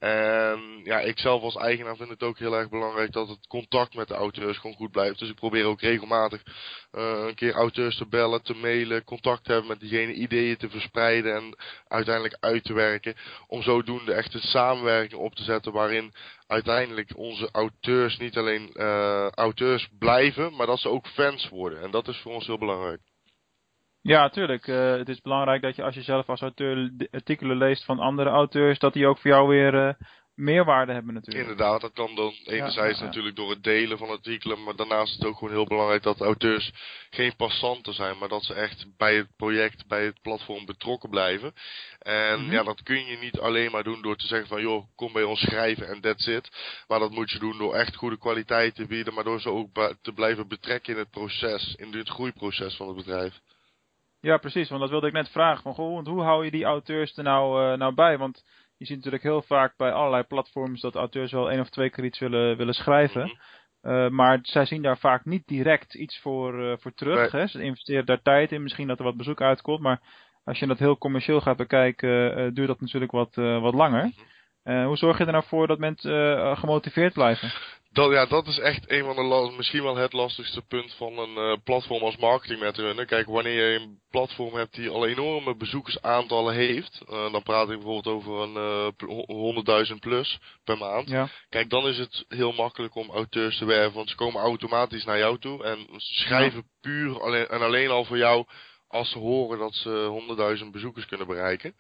En 0.03 0.81
ja, 0.85 1.01
ik 1.01 1.19
zelf 1.19 1.43
als 1.43 1.57
eigenaar 1.57 1.97
vind 1.97 2.09
het 2.09 2.23
ook 2.23 2.39
heel 2.39 2.57
erg 2.57 2.69
belangrijk 2.69 3.13
dat 3.13 3.29
het 3.29 3.47
contact 3.47 3.95
met 3.95 4.09
de 4.09 4.15
auteurs 4.15 4.59
gewoon 4.59 4.77
goed 4.77 4.91
blijft. 4.91 5.19
Dus 5.19 5.29
ik 5.29 5.35
probeer 5.35 5.65
ook 5.65 5.81
regelmatig 5.81 6.43
uh, 6.93 7.25
een 7.27 7.35
keer 7.35 7.53
auteurs 7.53 7.97
te 7.97 8.07
bellen, 8.07 8.43
te 8.43 8.55
mailen, 8.55 9.05
contact 9.05 9.45
te 9.45 9.53
hebben 9.53 9.71
met 9.71 9.81
diegene, 9.81 10.13
ideeën 10.13 10.57
te 10.57 10.71
verspreiden 10.71 11.35
en 11.35 11.57
uiteindelijk 11.89 12.37
uit 12.41 12.65
te 12.65 12.73
werken. 12.73 13.15
Om 13.47 13.63
zodoende 13.63 14.13
echt 14.13 14.35
een 14.35 14.41
samenwerking 14.41 15.21
op 15.21 15.35
te 15.35 15.43
zetten 15.43 15.73
waarin 15.73 16.13
uiteindelijk 16.47 17.17
onze 17.17 17.49
auteurs 17.53 18.17
niet 18.17 18.37
alleen 18.37 18.71
uh, 18.75 19.29
auteurs 19.31 19.89
blijven, 19.99 20.57
maar 20.57 20.67
dat 20.67 20.79
ze 20.79 20.89
ook 20.89 21.07
fans 21.07 21.49
worden. 21.49 21.83
En 21.83 21.91
dat 21.91 22.09
is 22.09 22.19
voor 22.19 22.33
ons 22.33 22.47
heel 22.47 22.59
belangrijk. 22.59 23.12
Ja, 24.03 24.29
tuurlijk. 24.29 24.67
Uh, 24.67 24.97
het 24.97 25.09
is 25.09 25.21
belangrijk 25.21 25.63
dat 25.63 25.77
je 25.77 25.83
als 25.83 25.95
je 25.95 26.03
zelf 26.03 26.29
als 26.29 26.41
auteur 26.41 26.91
artikelen 27.11 27.57
leest 27.57 27.85
van 27.85 27.99
andere 27.99 28.31
auteurs, 28.31 28.79
dat 28.79 28.93
die 28.93 29.07
ook 29.07 29.19
voor 29.19 29.31
jou 29.31 29.49
weer 29.49 29.75
uh, 29.75 29.93
meerwaarde 30.35 30.93
hebben 30.93 31.15
natuurlijk. 31.15 31.49
Inderdaad, 31.49 31.81
dat 31.81 31.93
kan 31.93 32.15
dan 32.15 32.35
enerzijds 32.45 32.99
ja, 32.99 33.05
ja, 33.05 33.09
natuurlijk 33.09 33.37
door 33.37 33.51
het 33.51 33.63
delen 33.63 33.99
van 33.99 34.09
artikelen, 34.09 34.63
maar 34.63 34.77
daarnaast 34.77 35.13
is 35.13 35.19
het 35.19 35.27
ook 35.27 35.39
gewoon 35.39 35.55
heel 35.55 35.67
belangrijk 35.67 36.03
dat 36.03 36.21
auteurs 36.21 36.73
geen 37.11 37.37
passanten 37.37 37.95
zijn, 37.95 38.19
maar 38.19 38.29
dat 38.29 38.45
ze 38.45 38.55
echt 38.55 38.87
bij 38.97 39.17
het 39.17 39.29
project, 39.37 39.87
bij 39.87 40.05
het 40.05 40.21
platform 40.23 40.65
betrokken 40.67 41.11
blijven. 41.11 41.53
En 41.99 42.39
mm 42.39 42.45
-hmm. 42.45 42.53
ja, 42.53 42.63
dat 42.63 42.83
kun 42.83 43.05
je 43.05 43.17
niet 43.17 43.39
alleen 43.39 43.71
maar 43.71 43.85
doen 43.85 44.03
door 44.03 44.17
te 44.17 44.27
zeggen 44.27 44.49
van 44.49 44.61
joh, 44.63 44.85
kom 44.97 45.13
bij 45.13 45.23
ons 45.23 45.41
schrijven 45.41 45.89
en 45.89 46.01
that's 46.01 46.27
it. 46.27 46.51
Maar 46.89 46.99
dat 46.99 47.11
moet 47.11 47.31
je 47.31 47.39
doen 47.39 47.59
door 47.59 47.75
echt 47.75 47.97
goede 47.97 48.19
kwaliteit 48.19 48.75
te 48.75 48.87
bieden, 48.87 49.15
maar 49.15 49.25
door 49.25 49.41
ze 49.41 49.51
ook 49.51 49.97
te 50.03 50.13
blijven 50.13 50.49
betrekken 50.49 50.93
in 50.93 50.99
het 50.99 51.11
proces, 51.11 51.75
in 51.75 51.93
het 51.93 52.09
groeiproces 52.09 52.77
van 52.77 52.87
het 52.87 52.97
bedrijf. 52.97 53.41
Ja, 54.23 54.37
precies. 54.37 54.69
Want 54.69 54.81
dat 54.81 54.91
wilde 54.91 55.07
ik 55.07 55.13
net 55.13 55.29
vragen. 55.29 55.63
Van, 55.63 55.75
goh, 55.75 56.07
hoe 56.07 56.23
hou 56.23 56.45
je 56.45 56.51
die 56.51 56.65
auteurs 56.65 57.17
er 57.17 57.25
nou, 57.25 57.73
uh, 57.73 57.79
nou 57.79 57.95
bij? 57.95 58.19
Want 58.19 58.45
je 58.77 58.87
ziet 58.87 58.97
natuurlijk 58.97 59.23
heel 59.23 59.43
vaak 59.43 59.77
bij 59.77 59.93
allerlei 59.93 60.23
platforms 60.23 60.81
dat 60.81 60.95
auteurs 60.95 61.33
wel 61.33 61.51
één 61.51 61.61
of 61.61 61.69
twee 61.69 61.91
keer 61.91 62.05
iets 62.05 62.19
willen, 62.19 62.57
willen 62.57 62.75
schrijven. 62.75 63.23
Mm 63.23 63.39
-hmm. 63.81 63.93
uh, 63.93 64.09
maar 64.09 64.39
zij 64.43 64.65
zien 64.65 64.83
daar 64.83 64.99
vaak 64.99 65.25
niet 65.25 65.47
direct 65.47 65.95
iets 65.95 66.19
voor, 66.19 66.61
uh, 66.61 66.75
voor 66.79 66.95
terug. 66.95 67.33
Nee. 67.33 67.41
Hè? 67.41 67.47
Ze 67.47 67.63
investeren 67.63 68.07
daar 68.07 68.23
tijd 68.23 68.53
in. 68.53 68.63
Misschien 68.63 68.89
dat 68.89 68.99
er 68.99 69.05
wat 69.05 69.17
bezoek 69.17 69.41
uitkomt. 69.41 69.81
Maar 69.81 70.01
als 70.45 70.59
je 70.59 70.67
dat 70.67 70.79
heel 70.79 70.99
commercieel 70.99 71.41
gaat 71.41 71.57
bekijken, 71.57 72.55
duurt 72.55 72.69
dat 72.69 72.81
natuurlijk 72.81 73.13
wat, 73.13 73.35
wat 73.35 73.75
langer. 73.75 74.05
Mm 74.05 74.15
-hmm. 74.63 74.85
hoe 74.85 74.97
zorg 74.97 75.19
je 75.19 75.25
er 75.25 75.33
nou 75.33 75.45
voor 75.47 75.67
dat 75.67 75.79
mensen 75.79 76.57
gemotiveerd 76.57 77.13
blijven? 77.13 77.53
Dat, 77.93 78.13
ja, 78.13 78.27
dat 78.27 78.47
is 78.47 78.59
echt 78.59 78.91
een 78.91 79.05
van 79.05 79.17
de 79.17 79.53
misschien 79.57 79.83
wel 79.83 79.97
het 79.97 80.13
lastigste 80.13 80.63
punt 80.63 80.95
van 80.95 81.19
een 81.19 81.37
uh, 81.37 81.57
platform 81.65 82.03
als 82.03 82.17
marketing 82.17 82.61
met 82.61 82.77
runnen. 82.77 83.07
Kijk, 83.07 83.27
wanneer 83.27 83.71
je 83.71 83.79
een 83.79 84.01
platform 84.11 84.55
hebt 84.55 84.75
die 84.75 84.89
al 84.89 85.07
enorme 85.07 85.57
bezoekersaantallen 85.57 86.55
heeft, 86.55 87.01
uh, 87.11 87.33
dan 87.33 87.43
praat 87.43 87.71
ik 87.71 87.77
bijvoorbeeld 87.77 88.15
over 88.15 88.41
een 88.41 88.93
uh, 89.67 89.87
100.000 89.93 89.99
plus 89.99 90.39
per 90.65 90.79
maand. 90.79 91.09
Ja. 91.09 91.29
Kijk, 91.49 91.71
dan 91.71 91.89
is 91.89 91.99
het 91.99 92.25
heel 92.29 92.53
makkelijk 92.53 92.95
om 92.95 93.11
auteurs 93.11 93.59
te 93.59 93.65
werven, 93.65 93.95
want 93.95 94.09
ze 94.09 94.17
komen 94.17 94.41
automatisch 94.41 95.05
naar 95.05 95.19
jou 95.19 95.39
toe 95.39 95.65
en 95.65 95.87
schrijven 95.97 96.59
ja. 96.59 96.69
puur 96.81 97.23
alleen, 97.23 97.49
en 97.49 97.61
alleen 97.61 97.91
al 97.91 98.05
voor 98.05 98.19
jou 98.19 98.47
als 98.89 99.11
ze 99.11 99.19
horen 99.19 99.59
dat 99.59 99.75
ze 99.75 100.59
100.000 100.65 100.71
bezoekers 100.71 101.07
kunnen 101.07 101.27
bereiken. 101.27 101.75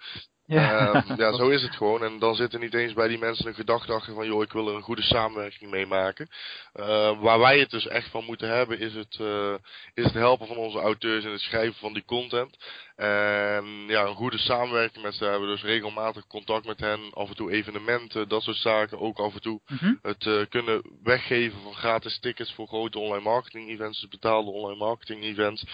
Ja. 0.52 1.04
Um, 1.08 1.16
ja, 1.22 1.32
zo 1.32 1.48
is 1.48 1.62
het 1.62 1.76
gewoon. 1.76 2.04
En 2.04 2.18
dan 2.18 2.34
zit 2.34 2.52
er 2.52 2.58
niet 2.58 2.74
eens 2.74 2.92
bij 2.92 3.08
die 3.08 3.18
mensen 3.18 3.46
een 3.46 3.54
gedachte 3.54 3.92
achter 3.92 4.14
van, 4.14 4.26
joh, 4.26 4.42
ik 4.42 4.52
wil 4.52 4.68
er 4.68 4.74
een 4.74 4.82
goede 4.82 5.02
samenwerking 5.02 5.70
mee 5.70 5.86
maken. 5.86 6.28
Uh, 6.74 7.20
waar 7.20 7.38
wij 7.38 7.58
het 7.58 7.70
dus 7.70 7.86
echt 7.86 8.10
van 8.10 8.24
moeten 8.24 8.48
hebben, 8.48 8.78
is 8.78 8.94
het, 8.94 9.18
uh, 9.20 9.54
is 9.94 10.04
het 10.04 10.14
helpen 10.14 10.46
van 10.46 10.56
onze 10.56 10.78
auteurs 10.78 11.24
in 11.24 11.30
het 11.30 11.40
schrijven 11.40 11.74
van 11.74 11.92
die 11.92 12.04
content. 12.04 12.56
En 12.96 13.64
ja, 13.86 14.04
een 14.04 14.14
goede 14.14 14.38
samenwerking 14.38 15.04
met 15.04 15.14
ze 15.14 15.24
hebben. 15.24 15.48
Dus 15.48 15.62
regelmatig 15.62 16.26
contact 16.26 16.66
met 16.66 16.80
hen, 16.80 17.00
af 17.12 17.28
en 17.28 17.36
toe 17.36 17.52
evenementen, 17.52 18.28
dat 18.28 18.42
soort 18.42 18.56
zaken. 18.56 19.00
Ook 19.00 19.18
af 19.18 19.34
en 19.34 19.40
toe 19.40 19.60
mm 19.66 19.76
-hmm. 19.76 19.98
het 20.02 20.24
uh, 20.24 20.42
kunnen 20.48 20.82
weggeven 21.02 21.60
van 21.62 21.74
gratis 21.74 22.18
tickets 22.18 22.52
voor 22.54 22.66
grote 22.66 22.98
online 22.98 23.24
marketing 23.24 23.68
events, 23.68 24.00
dus 24.00 24.10
betaalde 24.10 24.50
online 24.50 24.78
marketing 24.78 25.22
events. 25.22 25.64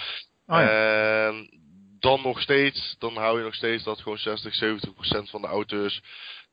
Oh 0.46 0.56
ja. 0.56 1.26
En 1.26 1.50
dan 2.00 2.22
nog 2.22 2.40
steeds, 2.40 2.96
dan 2.98 3.16
hou 3.16 3.38
je 3.38 3.44
nog 3.44 3.54
steeds 3.54 3.84
dat 3.84 4.00
gewoon 4.00 4.18
60, 4.18 4.54
70 4.54 4.94
procent 4.94 5.30
van 5.30 5.40
de 5.40 5.46
auteurs, 5.46 6.02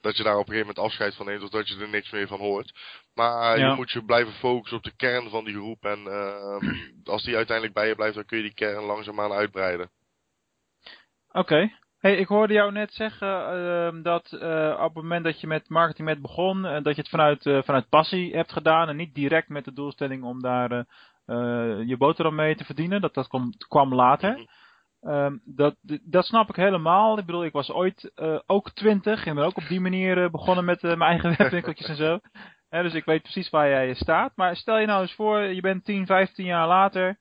dat 0.01 0.17
je 0.17 0.23
daar 0.23 0.37
op 0.37 0.47
een 0.47 0.53
gegeven 0.53 0.67
moment 0.67 0.85
afscheid 0.85 1.15
van 1.15 1.25
neemt, 1.25 1.43
of 1.43 1.49
dat 1.49 1.67
je 1.67 1.79
er 1.79 1.89
niks 1.89 2.11
meer 2.11 2.27
van 2.27 2.39
hoort. 2.39 2.73
Maar 3.13 3.59
ja. 3.59 3.69
je 3.69 3.75
moet 3.75 3.91
je 3.91 4.05
blijven 4.05 4.33
focussen 4.33 4.77
op 4.77 4.83
de 4.83 4.95
kern 4.95 5.29
van 5.29 5.45
die 5.45 5.53
groep. 5.53 5.83
En 5.83 5.99
uh, 6.05 6.71
als 7.13 7.23
die 7.23 7.35
uiteindelijk 7.35 7.75
bij 7.75 7.87
je 7.87 7.95
blijft, 7.95 8.15
dan 8.15 8.25
kun 8.25 8.37
je 8.37 8.43
die 8.43 8.53
kern 8.53 8.83
langzaamaan 8.83 9.31
uitbreiden. 9.31 9.89
Oké. 11.27 11.39
Okay. 11.39 11.75
Hey, 11.99 12.15
ik 12.15 12.27
hoorde 12.27 12.53
jou 12.53 12.71
net 12.71 12.93
zeggen 12.93 13.27
uh, 13.27 14.03
dat 14.03 14.31
uh, 14.31 14.79
op 14.79 14.95
het 14.95 15.03
moment 15.03 15.23
dat 15.23 15.41
je 15.41 15.47
met 15.47 15.69
marketing 15.69 16.07
met 16.07 16.21
begon, 16.21 16.65
uh, 16.65 16.83
dat 16.83 16.95
je 16.95 17.01
het 17.01 17.09
vanuit, 17.09 17.41
vanuit 17.41 17.89
passie 17.89 18.35
hebt 18.35 18.51
gedaan 18.51 18.89
en 18.89 18.95
niet 18.95 19.15
direct 19.15 19.49
met 19.49 19.65
de 19.65 19.73
doelstelling 19.73 20.23
om 20.23 20.41
daar 20.41 20.85
je 21.85 21.95
boterham 21.97 22.35
mee 22.35 22.55
te 22.55 22.65
verdienen. 22.65 23.01
Dat, 23.01 23.13
dat 23.13 23.27
kwam, 23.27 23.49
kwam 23.67 23.93
later. 23.93 24.47
Um, 25.05 25.41
dat, 25.43 25.75
dat 26.03 26.25
snap 26.25 26.49
ik 26.49 26.55
helemaal. 26.55 27.17
Ik 27.17 27.25
bedoel, 27.25 27.45
ik 27.45 27.51
was 27.51 27.71
ooit 27.71 28.11
uh, 28.15 28.39
ook 28.45 28.71
twintig 28.71 29.25
en 29.25 29.35
ben 29.35 29.45
ook 29.45 29.57
op 29.57 29.67
die 29.67 29.79
manier 29.79 30.17
uh, 30.17 30.29
begonnen 30.29 30.65
met 30.65 30.83
uh, 30.83 30.95
mijn 30.95 31.09
eigen 31.11 31.35
webwinkeltjes 31.37 31.87
en 31.87 31.95
zo. 31.95 32.19
He, 32.69 32.81
dus 32.81 32.93
ik 32.93 33.05
weet 33.05 33.21
precies 33.21 33.49
waar 33.49 33.69
jij 33.69 33.93
staat. 33.93 34.31
Maar 34.35 34.55
stel 34.55 34.77
je 34.77 34.85
nou 34.85 35.01
eens 35.01 35.13
voor, 35.13 35.39
je 35.39 35.61
bent 35.61 35.85
10, 35.85 36.05
15 36.05 36.45
jaar 36.45 36.67
later. 36.67 37.19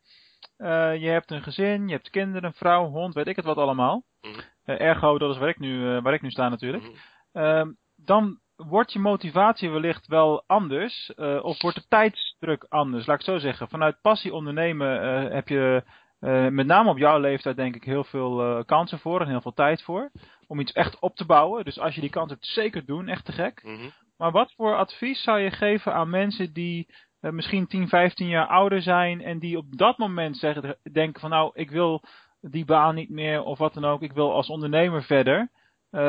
je 0.99 1.09
hebt 1.09 1.31
een 1.31 1.43
gezin, 1.43 1.89
je 1.89 1.95
hebt 1.95 2.11
kinderen, 2.11 2.45
een 2.45 2.55
vrouw, 2.55 2.89
hond, 2.89 3.15
weet 3.15 3.27
ik 3.27 3.37
het 3.37 3.45
wat 3.45 3.57
allemaal. 3.57 4.05
Mm. 4.21 4.35
ergo, 4.65 5.19
dat 5.19 5.31
is 5.31 5.39
waar 5.39 5.49
ik 5.49 5.59
nu, 5.59 6.01
waar 6.01 6.15
ik 6.15 6.23
nu 6.23 6.31
sta 6.31 6.49
natuurlijk. 6.49 6.85
Mm. 7.33 7.43
Um, 7.43 7.77
dan 7.97 8.39
wordt 8.57 8.93
je 8.93 8.99
motivatie 8.99 9.71
wellicht 9.71 10.07
wel 10.07 10.45
anders. 10.47 11.13
of 11.43 11.63
wordt 11.63 11.77
de 11.77 11.87
tijdsdruk 11.89 12.67
anders, 12.69 13.07
laat 13.07 13.19
ik 13.19 13.27
zo 13.27 13.39
zeggen. 13.39 13.69
Vanuit 13.69 14.01
passie 14.01 14.35
ondernemen 14.35 15.01
heb 15.33 15.49
je 15.49 15.85
uh, 16.25 16.49
met 16.49 16.67
name 16.67 16.91
op 16.91 16.99
jouw 16.99 17.19
leeftijd 17.19 17.57
denk 17.57 17.75
ik 17.75 17.85
heel 17.85 18.05
veel 18.05 18.59
uh, 18.59 18.65
kansen 18.65 18.99
voor 18.99 19.21
en 19.21 19.29
heel 19.29 19.41
veel 19.41 19.53
tijd 19.53 19.83
voor. 19.83 20.11
Om 20.47 20.61
iets 20.61 20.73
echt 20.73 20.99
op 20.99 21.17
te 21.17 21.25
bouwen. 21.25 21.65
Dus 21.65 21.79
als 21.79 21.95
je 21.95 22.01
die 22.01 22.11
kans 22.11 22.31
hebt, 22.31 22.47
zeker 22.47 22.85
doen. 22.85 23.09
Echt 23.09 23.25
te 23.25 23.33
gek. 23.33 23.63
Mm 23.65 23.77
-hmm. 23.77 23.93
Maar 24.17 24.31
wat 24.31 24.53
voor 24.57 24.77
advies 24.77 25.23
zou 25.23 25.39
je 25.39 25.51
geven 25.51 25.95
aan 25.95 26.11
mensen 26.11 26.53
die 26.53 26.89
uh, 27.21 27.31
misschien 27.31 27.67
10, 27.67 27.89
15 27.89 28.29
jaar 28.29 28.47
ouder 28.47 28.83
zijn 28.83 29.23
en 29.23 29.39
die 29.39 29.57
op 29.57 29.77
dat 29.77 29.99
moment 29.99 30.37
zeggen, 30.37 30.77
denken 30.93 31.21
van 31.21 31.31
nou, 31.31 31.51
ik 31.55 31.71
wil 31.71 32.03
die 32.41 32.65
baan 32.65 32.95
niet 32.95 33.11
meer 33.11 33.43
of 33.43 33.59
wat 33.59 33.75
dan 33.75 33.85
ook, 33.85 34.03
ik 34.03 34.13
wil 34.13 34.33
als 34.33 34.49
ondernemer 34.49 35.03
verder. 35.03 35.49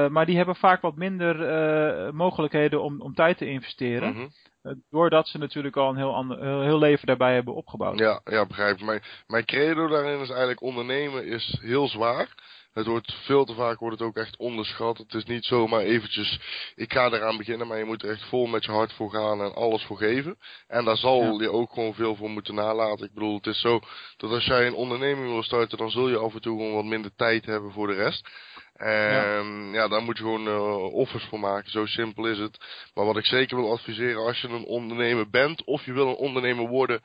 Maar 0.09 0.25
die 0.25 0.37
hebben 0.37 0.55
vaak 0.55 0.81
wat 0.81 0.95
minder 0.95 1.35
mogelijkheden 2.13 2.81
om, 2.81 3.01
om 3.01 3.13
tijd 3.13 3.37
te 3.37 3.49
investeren. 3.49 4.09
Mm 4.09 4.15
-hmm. 4.15 4.29
Doordat 4.89 5.27
ze 5.27 5.37
natuurlijk 5.37 5.75
al 5.75 5.89
een 5.89 5.97
heel, 5.97 6.15
ander, 6.15 6.63
heel, 6.63 6.79
leven 6.79 7.07
daarbij 7.07 7.33
hebben 7.33 7.55
opgebouwd. 7.55 7.99
Ja, 7.99 8.21
ja 8.23 8.45
begrijp 8.45 8.77
ik. 8.77 8.85
Mijn, 8.85 9.01
mijn 9.27 9.45
credo 9.45 9.87
daarin 9.87 10.19
is 10.19 10.29
eigenlijk 10.29 10.61
ondernemen 10.61 11.25
is 11.25 11.57
heel 11.61 11.87
zwaar. 11.87 12.27
Het 12.75 12.85
wordt 12.85 13.13
veel 13.13 13.45
te 13.45 13.53
vaak 13.53 13.79
wordt 13.79 13.99
het 13.99 14.07
ook 14.07 14.15
echt 14.15 14.37
onderschat. 14.37 14.97
Het 14.97 15.13
is 15.13 15.23
niet 15.23 15.45
zomaar 15.45 15.81
eventjes, 15.81 16.39
ik 16.75 16.93
ga 16.93 17.05
eraan 17.05 17.37
beginnen, 17.37 17.67
maar 17.67 17.77
je 17.77 17.85
moet 17.85 18.03
er 18.03 18.09
echt 18.09 18.23
vol 18.23 18.45
met 18.45 18.65
je 18.65 18.71
hart 18.71 18.93
voor 18.93 19.09
gaan 19.09 19.41
en 19.41 19.53
alles 19.53 19.83
voor 19.83 19.97
geven. 19.97 20.37
En 20.67 20.85
daar 20.85 20.97
zal 20.97 21.21
ja. 21.21 21.41
je 21.41 21.51
ook 21.51 21.73
gewoon 21.73 21.93
veel 21.93 22.15
voor 22.15 22.29
moeten 22.29 22.55
nalaten. 22.55 23.05
Ik 23.05 23.13
bedoel, 23.13 23.35
het 23.35 23.47
is 23.47 23.61
zo 23.61 23.79
dat 24.17 24.31
als 24.31 24.45
jij 24.45 24.67
een 24.67 24.73
onderneming 24.73 25.27
wil 25.27 25.43
starten, 25.43 25.77
dan 25.77 25.89
zul 25.89 26.09
je 26.09 26.17
af 26.17 26.33
en 26.33 26.41
toe 26.41 26.57
gewoon 26.57 26.73
wat 26.73 26.85
minder 26.85 27.11
tijd 27.15 27.45
hebben 27.45 27.71
voor 27.71 27.87
de 27.87 27.93
rest. 27.93 28.29
En 28.75 29.71
ja, 29.71 29.73
ja 29.73 29.87
daar 29.87 30.01
moet 30.01 30.17
je 30.17 30.23
gewoon 30.23 30.47
uh, 30.47 30.93
offers 30.93 31.23
voor 31.23 31.39
maken. 31.39 31.71
Zo 31.71 31.85
simpel 31.85 32.25
is 32.25 32.37
het. 32.37 32.57
Maar 32.93 33.05
wat 33.05 33.17
ik 33.17 33.25
zeker 33.25 33.57
wil 33.57 33.71
adviseren, 33.71 34.25
als 34.25 34.41
je 34.41 34.47
een 34.47 34.65
ondernemer 34.65 35.29
bent 35.29 35.63
of 35.63 35.85
je 35.85 35.93
wil 35.93 36.07
een 36.07 36.15
ondernemer 36.15 36.67
worden, 36.67 37.01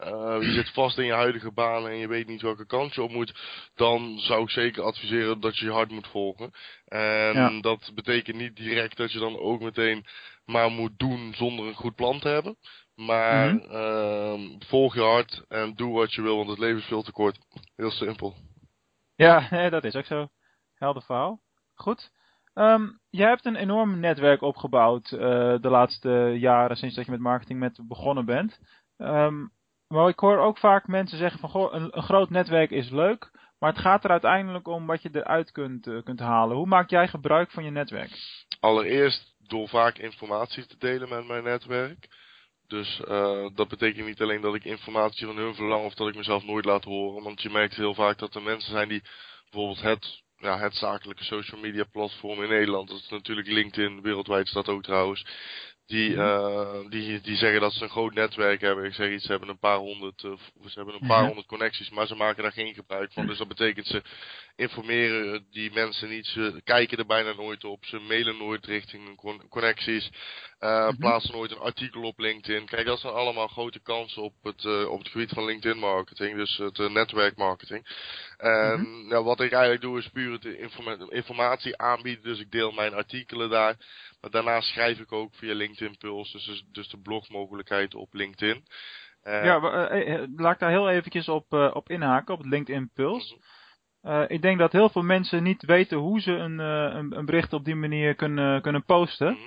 uh, 0.00 0.36
je 0.40 0.52
zit 0.52 0.70
vast 0.70 0.98
in 0.98 1.04
je 1.04 1.12
huidige 1.12 1.52
baan 1.52 1.88
en 1.88 1.96
je 1.96 2.08
weet 2.08 2.26
niet 2.26 2.42
welke 2.42 2.66
kant 2.66 2.94
je 2.94 3.02
op 3.02 3.10
moet, 3.10 3.34
dan 3.74 4.18
zou 4.18 4.42
ik 4.42 4.50
zeker 4.50 4.82
adviseren 4.82 5.40
dat 5.40 5.58
je 5.58 5.64
je 5.64 5.72
hart 5.72 5.90
moet 5.90 6.08
volgen. 6.08 6.50
En 6.84 7.34
ja. 7.34 7.60
dat 7.60 7.90
betekent 7.94 8.36
niet 8.36 8.56
direct 8.56 8.96
dat 8.96 9.12
je 9.12 9.18
dan 9.18 9.38
ook 9.38 9.60
meteen 9.60 10.06
maar 10.44 10.70
moet 10.70 10.98
doen 10.98 11.34
zonder 11.36 11.66
een 11.66 11.74
goed 11.74 11.94
plan 11.94 12.20
te 12.20 12.28
hebben. 12.28 12.56
Maar 12.94 13.52
mm 13.52 13.62
-hmm. 13.68 14.50
uh, 14.50 14.58
volg 14.58 14.94
je 14.94 15.00
hart 15.00 15.44
en 15.48 15.74
doe 15.74 15.92
wat 15.92 16.14
je 16.14 16.22
wil, 16.22 16.36
want 16.36 16.48
het 16.48 16.58
leven 16.58 16.78
is 16.78 16.84
veel 16.86 17.02
te 17.02 17.12
kort. 17.12 17.38
Heel 17.76 17.90
simpel. 17.90 18.34
Ja, 19.14 19.48
dat 19.70 19.84
is 19.84 19.94
ook 19.94 20.04
zo. 20.04 20.28
Helder 20.80 21.02
verhaal. 21.02 21.40
Goed. 21.74 22.10
Um, 22.54 23.00
jij 23.10 23.28
hebt 23.28 23.44
een 23.44 23.56
enorm 23.56 24.00
netwerk 24.00 24.42
opgebouwd 24.42 25.10
uh, 25.10 25.20
de 25.60 25.68
laatste 25.68 26.36
jaren 26.38 26.76
sinds 26.76 26.94
dat 26.94 27.04
je 27.04 27.10
met 27.10 27.20
marketing 27.20 27.58
met 27.58 27.80
begonnen 27.88 28.24
bent. 28.24 28.60
Um, 28.96 29.52
maar 29.88 30.08
ik 30.08 30.18
hoor 30.18 30.38
ook 30.38 30.58
vaak 30.58 30.86
mensen 30.86 31.18
zeggen 31.18 31.40
van 31.40 31.48
goh, 31.48 31.74
een, 31.74 32.02
groot 32.02 32.30
netwerk 32.30 32.70
is 32.70 32.90
leuk, 32.90 33.30
maar 33.58 33.72
het 33.72 33.80
gaat 33.80 34.04
er 34.04 34.10
uiteindelijk 34.10 34.68
om 34.68 34.86
wat 34.86 35.02
je 35.02 35.08
eruit 35.12 35.50
kunt, 35.52 35.86
uh, 35.86 36.02
kunt 36.02 36.20
halen. 36.20 36.56
Hoe 36.56 36.66
maak 36.66 36.90
jij 36.90 37.08
gebruik 37.08 37.50
van 37.50 37.64
je 37.64 37.70
netwerk? 37.70 38.10
Allereerst 38.60 39.34
door 39.38 39.68
vaak 39.68 39.98
informatie 39.98 40.66
te 40.66 40.76
delen 40.78 41.08
met 41.08 41.26
mijn 41.26 41.44
netwerk. 41.44 42.08
Dus 42.66 43.00
uh, 43.08 43.48
dat 43.54 43.68
betekent 43.68 44.06
niet 44.06 44.22
alleen 44.22 44.40
dat 44.40 44.54
ik 44.54 44.64
informatie 44.64 45.26
van 45.26 45.36
hun 45.36 45.54
verlang 45.54 45.84
of 45.84 45.94
dat 45.94 46.08
ik 46.08 46.16
mezelf 46.16 46.44
nooit 46.44 46.64
laat 46.64 46.84
horen. 46.84 47.22
Want 47.22 47.42
je 47.42 47.50
merkt 47.50 47.74
heel 47.74 47.94
vaak 47.94 48.18
dat 48.18 48.34
er 48.34 48.42
mensen 48.42 48.70
zijn 48.70 48.88
die 48.88 49.02
bijvoorbeeld 49.50 49.82
het 49.82 50.22
ja, 50.40 50.58
het 50.58 50.74
zakelijke 50.74 51.24
social 51.24 51.60
media 51.60 51.84
platform 51.84 52.42
in 52.42 52.48
Nederland. 52.48 52.88
Dat 52.88 52.98
is 52.98 53.08
natuurlijk 53.08 53.48
LinkedIn, 53.48 54.02
wereldwijd 54.02 54.48
staat 54.48 54.68
ook 54.68 54.82
trouwens. 54.82 55.26
Die, 55.86 56.10
uh, 56.10 56.80
die, 56.88 57.20
die 57.20 57.36
zeggen 57.36 57.60
dat 57.60 57.72
ze 57.72 57.82
een 57.82 57.90
groot 57.90 58.14
netwerk 58.14 58.60
hebben. 58.60 58.84
Ik 58.84 58.94
zeg 58.94 59.10
iets, 59.10 59.24
ze 59.24 59.30
hebben 59.30 59.48
een 59.48 59.58
paar 59.58 59.76
honderd, 59.76 60.22
uh, 60.22 60.32
ze 60.66 60.72
hebben 60.74 60.94
een 60.94 61.06
paar 61.06 61.26
honderd 61.26 61.46
connecties, 61.46 61.90
maar 61.90 62.06
ze 62.06 62.14
maken 62.14 62.42
daar 62.42 62.52
geen 62.52 62.74
gebruik 62.74 63.12
van. 63.12 63.26
Dus 63.26 63.38
dat 63.38 63.48
betekent 63.48 63.86
ze 63.86 64.02
informeren 64.56 65.46
die 65.50 65.72
mensen 65.72 66.08
niet, 66.08 66.26
ze 66.26 66.60
kijken 66.64 66.98
er 66.98 67.06
bijna 67.06 67.32
nooit 67.32 67.64
op, 67.64 67.84
ze 67.84 67.98
mailen 67.98 68.36
nooit 68.38 68.66
richting 68.66 69.04
hun 69.04 69.48
connecties, 69.48 70.10
uh, 70.60 70.88
plaatsen 70.98 71.34
nooit 71.34 71.50
een 71.50 71.58
artikel 71.58 72.02
op 72.02 72.18
LinkedIn. 72.18 72.66
Kijk, 72.66 72.86
dat 72.86 72.98
zijn 72.98 73.12
allemaal 73.12 73.48
grote 73.48 73.80
kansen 73.80 74.22
op 74.22 74.34
het, 74.42 74.86
op 74.86 74.98
het 74.98 75.08
gebied 75.08 75.30
van 75.30 75.44
LinkedIn 75.44 75.78
marketing, 75.78 76.36
dus 76.36 76.56
het 76.56 76.92
netwerkmarketing. 76.92 77.86
En 78.36 78.80
mm-hmm. 78.80 79.08
nou, 79.08 79.24
wat 79.24 79.40
ik 79.40 79.52
eigenlijk 79.52 79.82
doe 79.82 79.98
is 79.98 80.08
puur 80.08 80.32
het 80.32 80.44
informa 80.44 80.96
informatie 81.08 81.78
aanbieden, 81.78 82.24
dus 82.24 82.40
ik 82.40 82.50
deel 82.50 82.72
mijn 82.72 82.94
artikelen 82.94 83.50
daar. 83.50 83.76
Maar 84.20 84.30
daarnaast 84.30 84.68
schrijf 84.68 84.98
ik 84.98 85.12
ook 85.12 85.34
via 85.34 85.54
LinkedIn 85.54 85.96
Pulse, 85.98 86.36
dus, 86.36 86.64
dus 86.72 86.88
de 86.88 87.00
blogmogelijkheid 87.00 87.94
op 87.94 88.14
LinkedIn. 88.14 88.64
Uh, 89.24 89.44
ja, 89.44 89.60
laat 90.36 90.52
ik 90.52 90.58
daar 90.58 90.70
heel 90.70 90.90
eventjes 90.90 91.28
op, 91.28 91.52
uh, 91.52 91.70
op 91.72 91.90
inhaken, 91.90 92.34
op 92.34 92.40
het 92.40 92.48
LinkedIn 92.48 92.90
Pulse. 92.94 93.36
Mm-hmm. 94.02 94.24
ik 94.28 94.42
denk 94.42 94.58
dat 94.58 94.72
heel 94.72 94.88
veel 94.88 95.02
mensen 95.02 95.42
niet 95.42 95.64
weten 95.64 95.98
hoe 95.98 96.20
ze 96.20 96.32
een, 96.32 96.58
een, 96.58 97.16
een, 97.16 97.24
bericht 97.24 97.52
op 97.52 97.64
die 97.64 97.74
manier 97.74 98.14
kunnen, 98.14 98.62
kunnen 98.62 98.84
posten. 98.84 99.38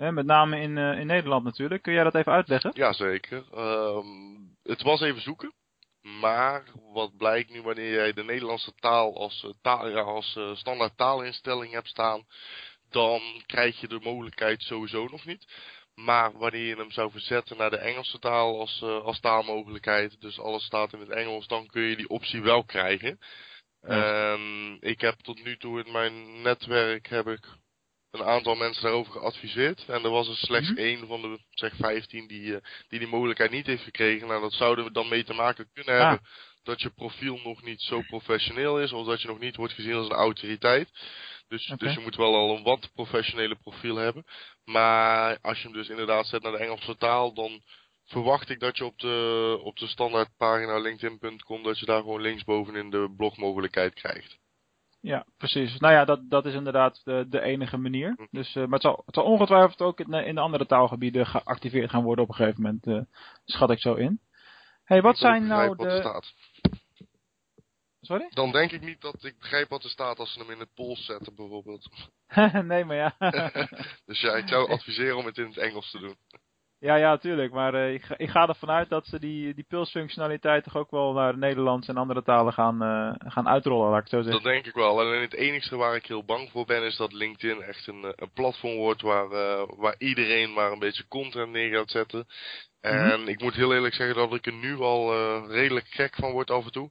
Met 0.00 0.26
name 0.26 0.60
in, 0.60 0.78
in 0.78 1.06
Nederland 1.06 1.44
natuurlijk. 1.44 1.82
Kun 1.82 1.92
jij 1.92 2.04
dat 2.04 2.14
even 2.14 2.32
uitleggen? 2.32 2.70
Jazeker. 2.74 3.44
Um, 3.58 4.56
het 4.62 4.82
was 4.82 5.00
even 5.00 5.22
zoeken. 5.22 5.54
Maar 6.02 6.64
wat 6.92 7.16
blijkt 7.16 7.50
nu 7.50 7.62
wanneer 7.62 7.92
jij 7.92 8.12
de 8.12 8.24
Nederlandse 8.24 8.72
taal 8.74 9.16
als, 9.16 9.52
taal, 9.62 9.98
als 9.98 10.38
standaard 10.54 10.96
taalinstelling 10.96 11.72
hebt 11.72 11.88
staan, 11.88 12.26
dan 12.88 13.20
krijg 13.46 13.80
je 13.80 13.88
de 13.88 14.00
mogelijkheid 14.02 14.62
sowieso 14.62 15.06
nog 15.06 15.24
niet. 15.24 15.46
Maar 15.94 16.32
wanneer 16.38 16.66
je 16.66 16.76
hem 16.76 16.90
zou 16.90 17.10
verzetten 17.10 17.56
naar 17.56 17.70
de 17.70 17.78
Engelse 17.78 18.18
taal 18.18 18.60
als, 18.60 18.80
uh, 18.84 19.04
als 19.04 19.20
taalmogelijkheid, 19.20 20.20
dus 20.20 20.38
alles 20.38 20.64
staat 20.64 20.92
in 20.92 21.00
het 21.00 21.10
Engels, 21.10 21.46
dan 21.46 21.66
kun 21.66 21.82
je 21.82 21.96
die 21.96 22.08
optie 22.08 22.42
wel 22.42 22.64
krijgen. 22.64 23.18
Ja. 23.80 24.32
Um, 24.32 24.76
ik 24.80 25.00
heb 25.00 25.14
tot 25.14 25.44
nu 25.44 25.56
toe 25.56 25.84
in 25.84 25.92
mijn 25.92 26.42
netwerk 26.42 27.08
heb 27.08 27.26
ik 27.26 27.46
een 28.10 28.24
aantal 28.24 28.54
mensen 28.54 28.82
daarover 28.82 29.12
geadviseerd. 29.12 29.84
En 29.86 30.04
er 30.04 30.10
was 30.10 30.28
er 30.28 30.36
slechts 30.36 30.68
mm 30.68 30.76
-hmm. 30.76 30.84
één 30.84 31.06
van 31.06 31.22
de 31.22 31.38
zeg 31.50 31.74
15 31.76 32.26
die, 32.26 32.42
uh, 32.42 32.56
die 32.88 32.98
die 32.98 33.08
mogelijkheid 33.08 33.50
niet 33.50 33.66
heeft 33.66 33.82
gekregen. 33.82 34.28
Nou, 34.28 34.40
dat 34.40 34.52
zouden 34.52 34.84
we 34.84 34.92
dan 34.92 35.08
mee 35.08 35.24
te 35.24 35.34
maken 35.34 35.70
kunnen 35.72 35.94
ah. 35.94 36.00
hebben 36.00 36.28
dat 36.62 36.80
je 36.80 36.90
profiel 36.90 37.40
nog 37.44 37.62
niet 37.62 37.80
zo 37.80 38.00
professioneel 38.00 38.80
is, 38.80 38.92
of 38.92 39.06
dat 39.06 39.22
je 39.22 39.28
nog 39.28 39.38
niet 39.38 39.56
wordt 39.56 39.72
gezien 39.72 39.94
als 39.94 40.06
een 40.06 40.12
autoriteit. 40.12 40.90
Dus, 41.48 41.64
okay. 41.64 41.76
dus 41.76 41.94
je 41.94 42.02
moet 42.02 42.16
wel 42.16 42.34
al 42.34 42.56
een 42.56 42.62
wat 42.62 42.90
professionele 42.94 43.56
profiel 43.56 43.96
hebben. 43.96 44.24
Maar 44.64 45.38
als 45.40 45.58
je 45.58 45.64
hem 45.64 45.72
dus 45.72 45.88
inderdaad 45.88 46.26
zet 46.26 46.42
naar 46.42 46.52
de 46.52 46.58
Engelse 46.58 46.96
taal, 46.96 47.34
dan 47.34 47.62
verwacht 48.06 48.48
ik 48.48 48.60
dat 48.60 48.76
je 48.76 48.84
op 48.84 48.98
de, 48.98 49.58
op 49.62 49.76
de 49.76 49.86
standaardpagina 49.86 50.78
linkedin.com, 50.78 51.62
dat 51.62 51.78
je 51.78 51.86
daar 51.86 52.00
gewoon 52.00 52.20
linksbovenin 52.20 52.90
de 52.90 53.14
blogmogelijkheid 53.16 53.94
krijgt. 53.94 54.38
Ja, 55.00 55.26
precies. 55.36 55.78
Nou 55.78 55.94
ja, 55.94 56.04
dat, 56.04 56.30
dat 56.30 56.46
is 56.46 56.54
inderdaad 56.54 57.00
de, 57.04 57.26
de 57.28 57.40
enige 57.40 57.76
manier. 57.76 58.14
Hm. 58.16 58.26
Dus, 58.30 58.54
uh, 58.54 58.62
maar 58.62 58.72
het 58.72 58.82
zal, 58.82 59.02
het 59.06 59.14
zal 59.14 59.24
ongetwijfeld 59.24 59.80
ook 59.80 60.00
in, 60.00 60.12
in 60.12 60.34
de 60.34 60.40
andere 60.40 60.66
taalgebieden 60.66 61.26
geactiveerd 61.26 61.90
gaan 61.90 62.02
worden 62.02 62.24
op 62.24 62.30
een 62.30 62.36
gegeven 62.36 62.62
moment. 62.62 62.86
Uh, 62.86 63.00
schat 63.44 63.70
ik 63.70 63.80
zo 63.80 63.94
in. 63.94 64.20
hey, 64.84 65.02
wat 65.02 65.18
zijn 65.18 65.46
nou 65.46 65.76
de... 65.76 65.98
Staat. 65.98 66.32
Sorry? 68.00 68.26
Dan 68.30 68.52
denk 68.52 68.72
ik 68.72 68.80
niet 68.80 69.00
dat 69.00 69.24
ik 69.24 69.38
begrijp 69.38 69.68
wat 69.68 69.84
er 69.84 69.90
staat 69.90 70.18
als 70.18 70.32
ze 70.32 70.38
hem 70.38 70.50
in 70.50 70.58
het 70.58 70.74
Pools 70.74 71.04
zetten 71.04 71.34
bijvoorbeeld. 71.34 71.88
nee, 72.64 72.84
maar 72.84 72.96
ja. 72.96 73.14
dus 74.06 74.20
ja, 74.20 74.34
ik 74.34 74.48
zou 74.48 74.70
adviseren 74.72 75.16
om 75.16 75.26
het 75.26 75.38
in 75.38 75.46
het 75.46 75.56
Engels 75.56 75.90
te 75.90 75.98
doen. 75.98 76.16
Ja, 76.80 76.94
ja, 76.94 77.16
tuurlijk. 77.16 77.52
Maar 77.52 77.74
uh, 77.74 77.92
ik, 77.92 78.02
ga, 78.02 78.18
ik 78.18 78.28
ga 78.28 78.48
ervan 78.48 78.70
uit 78.70 78.88
dat 78.88 79.06
ze 79.06 79.18
die, 79.18 79.54
die 79.54 79.64
pulsfunctionaliteit 79.68 80.64
toch 80.64 80.76
ook 80.76 80.90
wel 80.90 81.12
naar 81.12 81.38
Nederlands 81.38 81.88
en 81.88 81.96
andere 81.96 82.22
talen 82.22 82.52
gaan, 82.52 82.82
uh, 82.82 83.30
gaan 83.30 83.48
uitrollen, 83.48 83.90
laat 83.90 84.00
ik 84.00 84.08
zo 84.08 84.22
zeggen. 84.22 84.42
Dat 84.42 84.52
denk 84.52 84.66
ik 84.66 84.74
wel. 84.74 84.98
Alleen 84.98 85.20
het 85.20 85.34
enige 85.34 85.76
waar 85.76 85.96
ik 85.96 86.06
heel 86.06 86.24
bang 86.24 86.50
voor 86.50 86.66
ben 86.66 86.82
is 86.82 86.96
dat 86.96 87.12
LinkedIn 87.12 87.62
echt 87.62 87.86
een, 87.86 88.04
eh, 88.04 88.10
een 88.14 88.32
platform 88.32 88.76
wordt 88.76 89.02
waar, 89.02 89.30
uh, 89.30 89.62
waar 89.76 89.94
iedereen 89.98 90.52
maar 90.52 90.72
een 90.72 90.78
beetje 90.78 91.08
content 91.08 91.50
neer 91.50 91.76
gaat 91.76 91.90
zetten. 91.90 92.26
En 92.80 93.04
mm 93.04 93.10
-hmm. 93.10 93.28
ik 93.28 93.40
moet 93.40 93.54
heel 93.54 93.74
eerlijk 93.74 93.94
zeggen 93.94 94.16
dat 94.16 94.34
ik 94.34 94.46
er 94.46 94.52
nu 94.52 94.78
al 94.78 95.14
redelijk 95.48 95.86
gek 95.88 96.14
van 96.14 96.32
word 96.32 96.50
af 96.50 96.64
en 96.64 96.72
toe. 96.72 96.90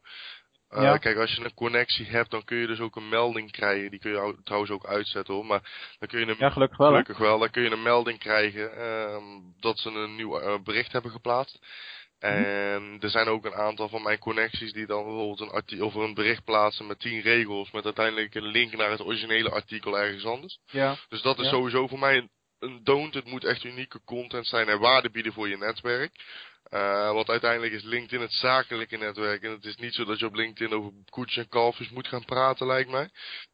Uh, 0.72 0.82
ja. 0.82 0.98
Kijk, 0.98 1.18
als 1.18 1.36
je 1.36 1.44
een 1.44 1.54
connectie 1.54 2.06
hebt, 2.06 2.32
dan 2.32 2.44
kun 2.44 2.58
je 2.58 2.68
dus 2.68 2.80
ook 2.80 2.96
een 2.96 3.10
melding 3.10 3.52
krijgen. 3.52 3.90
Die 3.90 4.00
kun 4.00 4.12
je 4.12 4.36
trouwens 4.44 4.72
ook 4.72 4.86
uitzetten 4.86 5.34
hoor. 5.34 5.46
Maar 5.46 5.62
dan 6.00 6.08
kun 6.08 6.20
je 6.20 6.26
een, 6.26 6.36
ja, 6.40 6.50
gelukkig 6.50 6.78
wel. 6.78 6.90
Gelukkig 6.90 7.18
wel. 7.18 7.40
Dan 7.40 7.50
kun 7.50 7.64
je 7.64 7.72
een 7.72 7.82
melding 7.82 8.20
krijgen 8.20 8.72
uh, 8.78 9.18
dat 9.60 9.80
ze 9.80 9.90
een 9.90 10.16
nieuw 10.16 10.42
uh, 10.42 10.60
bericht 10.64 10.92
hebben 10.92 11.12
geplaatst. 11.12 11.60
Mhm. 12.20 12.32
En 12.32 12.98
er 13.00 13.10
zijn 13.10 13.28
ook 13.28 13.46
een 13.46 13.54
aantal 13.54 13.90
van 13.90 14.04
mijn 14.04 14.20
connecties 14.20 14.74
die 14.74 14.86
dan 14.86 15.04
bijvoorbeeld 15.04 15.40
een, 15.40 15.50
artikel, 15.50 15.86
of 15.86 15.94
een 15.94 16.14
bericht 16.14 16.44
plaatsen 16.44 16.88
met 16.88 17.00
10 17.00 17.22
regels. 17.22 17.72
Met 17.72 17.86
uiteindelijk 17.86 18.36
een 18.36 18.48
link 18.48 18.76
naar 18.76 18.92
het 18.92 19.06
originele 19.06 19.50
artikel 19.50 20.00
ergens 20.00 20.26
anders. 20.26 20.60
Ja. 20.66 20.96
Dus 21.10 21.22
dat 21.22 21.38
is 21.38 21.44
ja. 21.44 21.50
sowieso 21.50 21.88
voor 21.88 22.00
mij 22.00 22.18
een, 22.18 22.30
een 22.60 22.84
don't. 22.84 23.14
Het 23.14 23.26
moet 23.26 23.44
echt 23.44 23.64
unieke 23.64 24.02
content 24.06 24.48
zijn 24.48 24.68
en 24.68 24.80
waarde 24.80 25.10
bieden 25.10 25.34
voor 25.34 25.50
je 25.50 25.58
netwerk. 25.58 26.12
Uh, 26.72 27.12
want 27.12 27.30
uiteindelijk 27.30 27.74
is 27.74 27.84
LinkedIn 27.84 28.22
het 28.22 28.34
zakelijke 28.34 28.98
netwerk. 28.98 29.44
En 29.44 29.52
het 29.52 29.66
is 29.66 29.76
niet 29.76 29.94
zo 29.94 30.06
dat 30.06 30.20
je 30.20 30.26
op 30.26 30.34
LinkedIn 30.34 30.78
over 30.78 30.92
koets 31.10 31.38
en 31.38 31.48
kalfjes 31.48 31.90
moet 31.90 32.08
gaan 32.08 32.26
praten, 32.26 32.68
lijkt 32.68 32.90
mij. 32.90 33.10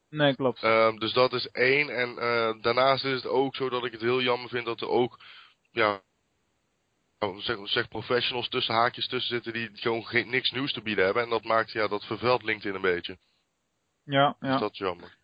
Nee, 0.10 0.36
klopt. 0.36 0.63
Uh, 0.63 0.98
dus 0.98 1.13
dat 1.13 1.34
is 1.34 1.48
één. 1.51 1.89
En 1.89 2.10
uh, 2.10 2.62
daarnaast 2.62 3.05
is 3.05 3.13
het 3.13 3.27
ook 3.27 3.55
zo 3.55 3.69
dat 3.69 3.86
ik 3.86 3.91
het 3.91 4.01
heel 4.01 4.22
jammer 4.22 4.50
vind 4.50 4.65
dat 4.65 4.81
er 4.81 4.89
ook, 4.89 5.19
ja, 5.72 6.01
zeg, 7.38 7.57
zeg 7.63 7.88
professionals 7.88 8.50
tussen 8.50 8.74
haakjes 8.74 9.07
tussen 9.07 9.36
zitten 9.36 9.53
die 9.53 9.69
gewoon 9.74 10.05
geen, 10.05 10.29
niks 10.29 10.51
nieuws 10.51 10.74
te 10.74 10.81
bieden 10.81 11.05
hebben. 11.05 11.24
En 11.24 11.29
dat 11.29 11.43
maakt, 11.43 11.72
ja, 11.72 11.88
dat 11.88 12.05
vervuilt 12.05 12.43
LinkedIn 12.43 12.75
een 12.75 12.81
beetje. 12.81 13.17
Ja, 14.03 14.36
ja. 14.39 14.51
Dus 14.51 14.60
dat 14.60 14.72
is 14.72 14.77
jammer. 14.77 15.17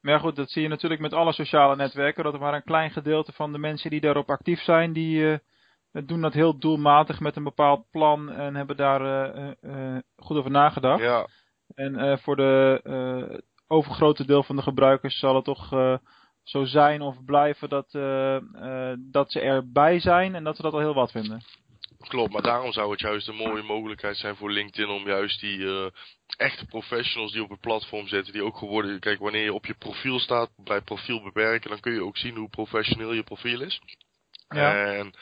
Maar 0.00 0.12
ja, 0.12 0.18
goed, 0.18 0.36
dat 0.36 0.50
zie 0.50 0.62
je 0.62 0.68
natuurlijk 0.68 1.00
met 1.00 1.12
alle 1.12 1.32
sociale 1.32 1.76
netwerken. 1.76 2.24
Dat 2.24 2.34
er 2.34 2.40
maar 2.40 2.54
een 2.54 2.64
klein 2.64 2.90
gedeelte 2.90 3.32
van 3.32 3.52
de 3.52 3.58
mensen 3.58 3.90
die 3.90 4.00
daarop 4.00 4.30
actief 4.30 4.60
zijn, 4.60 4.92
die 4.92 5.40
doen 5.92 6.20
dat 6.20 6.32
heel 6.32 6.58
doelmatig 6.58 7.20
met 7.20 7.36
een 7.36 7.44
bepaald 7.44 7.90
plan 7.90 8.30
en 8.30 8.54
hebben 8.54 8.76
daar 8.76 9.00
goed 10.16 10.36
over 10.36 10.50
nagedacht. 10.50 11.02
Ja. 11.02 11.26
En 11.74 12.18
voor 12.18 12.36
de 12.36 13.42
overgrote 13.66 14.26
deel 14.26 14.42
van 14.42 14.56
de 14.56 14.62
gebruikers 14.62 15.18
zal 15.18 15.34
het 15.34 15.44
toch 15.44 15.68
zo 16.42 16.64
zijn 16.64 17.00
of 17.00 17.24
blijven 17.24 17.68
dat, 17.68 17.90
dat 18.98 19.32
ze 19.32 19.40
erbij 19.40 20.00
zijn 20.00 20.34
en 20.34 20.44
dat 20.44 20.56
ze 20.56 20.62
dat 20.62 20.72
al 20.72 20.78
heel 20.78 20.94
wat 20.94 21.10
vinden. 21.10 21.42
Klopt, 22.08 22.32
maar 22.32 22.42
daarom 22.42 22.72
zou 22.72 22.90
het 22.90 23.00
juist 23.00 23.28
een 23.28 23.34
mooie 23.34 23.62
mogelijkheid 23.62 24.16
zijn 24.16 24.36
voor 24.36 24.50
LinkedIn 24.50 24.88
om 24.90 25.06
juist 25.06 25.40
die 25.40 25.58
uh, 25.58 25.86
echte 26.36 26.66
professionals 26.66 27.32
die 27.32 27.42
op 27.42 27.50
het 27.50 27.60
platform 27.60 28.08
zitten, 28.08 28.32
die 28.32 28.44
ook 28.44 28.56
geworden, 28.56 29.00
kijk 29.00 29.18
wanneer 29.18 29.44
je 29.44 29.52
op 29.52 29.66
je 29.66 29.74
profiel 29.74 30.18
staat, 30.18 30.50
bij 30.56 30.80
profiel 30.80 31.22
beperken, 31.22 31.70
dan 31.70 31.80
kun 31.80 31.92
je 31.92 32.04
ook 32.04 32.16
zien 32.16 32.36
hoe 32.36 32.48
professioneel 32.48 33.12
je 33.12 33.22
profiel 33.22 33.60
is. 33.60 33.80
Ja. 34.48 34.84
En 34.84 35.14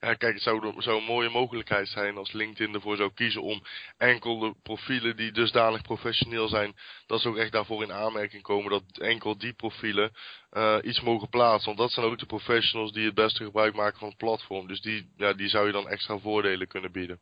ja, 0.00 0.14
kijk, 0.14 0.34
het 0.34 0.42
zou, 0.42 0.82
zou 0.82 0.98
een 0.98 1.04
mooie 1.04 1.28
mogelijkheid 1.28 1.88
zijn 1.88 2.16
als 2.16 2.32
LinkedIn 2.32 2.74
ervoor 2.74 2.96
zou 2.96 3.12
kiezen 3.14 3.42
om 3.42 3.62
enkel 3.96 4.38
de 4.38 4.54
profielen 4.62 5.16
die 5.16 5.32
dusdanig 5.32 5.82
professioneel 5.82 6.48
zijn, 6.48 6.74
dat 7.06 7.20
ze 7.20 7.28
ook 7.28 7.36
echt 7.36 7.52
daarvoor 7.52 7.82
in 7.82 7.92
aanmerking 7.92 8.42
komen 8.42 8.70
dat 8.70 8.98
enkel 8.98 9.38
die 9.38 9.52
profielen 9.52 10.12
uh, 10.52 10.76
iets 10.82 11.00
mogen 11.00 11.28
plaatsen. 11.28 11.66
Want 11.66 11.78
dat 11.78 11.90
zijn 11.90 12.06
ook 12.06 12.18
de 12.18 12.26
professionals 12.26 12.92
die 12.92 13.04
het 13.04 13.14
beste 13.14 13.44
gebruik 13.44 13.74
maken 13.74 13.98
van 13.98 14.08
het 14.08 14.16
platform. 14.16 14.66
Dus 14.66 14.80
die, 14.80 15.12
ja, 15.16 15.32
die 15.32 15.48
zou 15.48 15.66
je 15.66 15.72
dan 15.72 15.88
extra 15.88 16.18
voordelen 16.18 16.68
kunnen 16.68 16.92
bieden. 16.92 17.20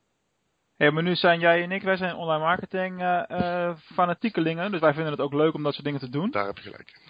Ja, 0.79 0.91
maar 0.91 1.03
nu 1.03 1.15
zijn 1.15 1.41
jij 1.41 1.63
en 1.63 1.73
ik, 1.73 1.83
wij 1.83 1.97
zijn 1.97 2.15
online 2.15 2.45
marketing 2.45 3.01
uh, 3.03 3.23
uh, 3.29 3.77
fanatiekelingen. 3.77 4.71
Dus 4.71 4.81
wij 4.81 4.93
vinden 4.93 5.13
het 5.13 5.21
ook 5.21 5.33
leuk 5.33 5.55
om 5.55 5.63
dat 5.63 5.73
soort 5.73 5.85
dingen 5.85 6.01
te 6.01 6.09
doen. 6.09 6.31
Daar 6.31 6.47
heb 6.47 6.57
je 6.57 6.63
gelijk. 6.63 7.01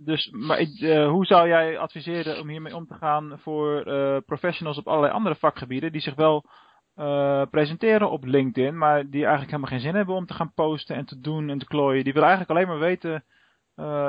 Dus, 0.00 0.30
maar 0.30 0.60
uh, 0.60 1.08
hoe 1.08 1.24
zou 1.24 1.48
jij 1.48 1.78
adviseren 1.78 2.40
om 2.40 2.48
hiermee 2.48 2.76
om 2.76 2.86
te 2.86 2.94
gaan 2.94 3.38
voor 3.38 3.86
uh, 3.86 4.16
professionals 4.26 4.78
op 4.78 4.88
allerlei 4.88 5.12
andere 5.12 5.34
vakgebieden 5.34 5.92
die 5.92 6.00
zich 6.00 6.14
wel 6.14 6.44
uh, 6.96 7.42
presenteren 7.50 8.10
op 8.10 8.24
LinkedIn, 8.24 8.78
maar 8.78 9.02
die 9.02 9.20
eigenlijk 9.20 9.50
helemaal 9.50 9.70
geen 9.70 9.80
zin 9.80 9.94
hebben 9.94 10.14
om 10.14 10.26
te 10.26 10.34
gaan 10.34 10.52
posten 10.54 10.96
en 10.96 11.04
te 11.04 11.20
doen 11.20 11.50
en 11.50 11.58
te 11.58 11.66
klooien. 11.66 12.04
Die 12.04 12.12
willen 12.12 12.28
eigenlijk 12.28 12.58
alleen 12.58 12.68
maar 12.68 12.88
weten, 12.88 13.24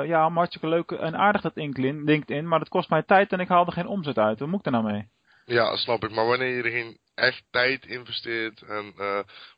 ja, 0.06 0.30
hartstikke 0.30 0.68
leuk 0.68 0.90
en 0.90 1.16
aardig 1.16 1.40
dat 1.40 1.56
LinkedIn, 1.56 2.48
maar 2.48 2.60
het 2.60 2.68
kost 2.68 2.90
mij 2.90 3.02
tijd 3.02 3.32
en 3.32 3.40
ik 3.40 3.48
haal 3.48 3.66
er 3.66 3.72
geen 3.72 3.86
omzet 3.86 4.18
uit. 4.18 4.38
Hoe 4.38 4.48
moet 4.48 4.66
ik 4.66 4.72
daar 4.72 4.82
nou 4.82 4.92
mee? 4.92 5.08
Ja, 5.44 5.76
snap 5.76 6.04
ik. 6.04 6.10
Maar 6.10 6.26
wanneer 6.26 6.56
je 6.56 6.62
er 6.62 6.70
geen 6.70 6.98
echt 7.14 7.44
tijd 7.50 7.86
investeert 7.86 8.62
en 8.62 8.94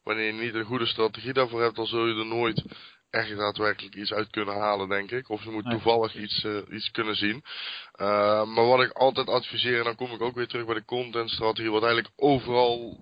wanneer 0.03 0.27
je 0.27 0.33
niet 0.33 0.55
een 0.55 0.65
goede 0.65 0.87
strategie 0.87 1.33
daarvoor 1.33 1.63
hebt, 1.63 1.77
dan 1.77 1.87
zul 1.87 2.07
je 2.07 2.19
er 2.19 2.27
nooit 2.27 2.65
echt 3.13 3.37
daadwerkelijk 3.37 3.95
iets 3.95 4.13
uit 4.13 4.31
kunnen 4.31 4.55
halen, 4.55 4.89
denk 4.89 5.11
ik. 5.11 5.29
Of 5.29 5.45
je 5.45 5.51
moet 5.51 5.71
toevallig 5.71 6.15
iets, 6.15 6.45
uh, 6.45 6.59
iets 6.71 6.91
kunnen 6.91 7.17
zien. 7.17 7.45
Uh, 8.01 8.45
maar 8.45 8.67
wat 8.67 8.83
ik 8.83 8.93
altijd 8.93 9.29
adviseer, 9.29 9.79
en 9.79 9.85
dan 9.85 9.95
kom 9.95 10.13
ik 10.13 10.21
ook 10.21 10.35
weer 10.35 10.47
terug 10.47 10.67
bij 10.67 10.75
de 10.75 10.85
contentstrategie, 10.85 11.71
wat 11.71 11.83
eigenlijk 11.83 12.15
overal 12.17 13.01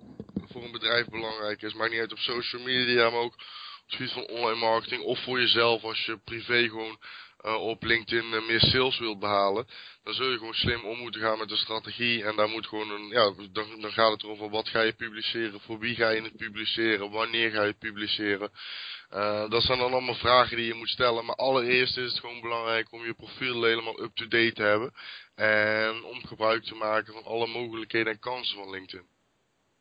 voor 0.51 0.63
een 0.63 0.71
bedrijf 0.71 1.07
belangrijk 1.07 1.61
is. 1.61 1.73
Maakt 1.73 1.91
niet 1.91 1.99
uit 1.99 2.11
op 2.11 2.17
social 2.17 2.61
media, 2.61 3.09
maar 3.09 3.19
ook 3.19 3.33
op 3.33 3.39
het 3.85 3.95
gebied 3.95 4.11
van 4.11 4.27
online 4.27 4.59
marketing. 4.59 5.03
Of 5.03 5.23
voor 5.23 5.39
jezelf 5.39 5.83
als 5.83 6.05
je 6.05 6.17
privé 6.23 6.69
gewoon 6.69 6.99
uh, 7.45 7.61
op 7.61 7.83
LinkedIn 7.83 8.25
uh, 8.25 8.47
meer 8.47 8.59
sales 8.59 8.99
wilt 8.99 9.19
behalen, 9.19 9.67
dan 10.03 10.13
zul 10.13 10.31
je 10.31 10.37
gewoon 10.37 10.53
slim 10.53 10.83
om 10.83 10.97
moeten 10.97 11.21
gaan 11.21 11.37
met 11.37 11.49
de 11.49 11.55
strategie. 11.55 12.23
En 12.23 12.35
daar 12.35 12.49
moet 12.49 12.67
gewoon 12.67 12.91
een, 12.91 13.07
ja, 13.07 13.33
dan, 13.51 13.81
dan 13.81 13.91
gaat 13.91 14.11
het 14.11 14.23
erover 14.23 14.49
wat 14.49 14.69
ga 14.69 14.81
je 14.81 14.93
publiceren, 14.93 15.59
voor 15.59 15.79
wie 15.79 15.95
ga 15.95 16.09
je 16.09 16.21
het 16.21 16.37
publiceren, 16.37 17.11
wanneer 17.11 17.51
ga 17.51 17.61
je 17.61 17.67
het 17.67 17.79
publiceren. 17.79 18.51
Uh, 19.11 19.49
dat 19.49 19.63
zijn 19.63 19.77
dan 19.77 19.91
allemaal 19.91 20.15
vragen 20.15 20.57
die 20.57 20.65
je 20.65 20.73
moet 20.73 20.89
stellen. 20.89 21.25
Maar 21.25 21.35
allereerst 21.35 21.97
is 21.97 22.11
het 22.11 22.19
gewoon 22.19 22.41
belangrijk 22.41 22.91
om 22.91 23.05
je 23.05 23.13
profiel 23.13 23.63
helemaal 23.63 24.01
up-to-date 24.01 24.53
te 24.53 24.63
hebben. 24.63 24.93
En 25.35 26.03
om 26.03 26.27
gebruik 26.27 26.63
te 26.63 26.75
maken 26.75 27.13
van 27.13 27.23
alle 27.23 27.47
mogelijkheden 27.47 28.13
en 28.13 28.19
kansen 28.19 28.57
van 28.57 28.69
LinkedIn. 28.69 29.05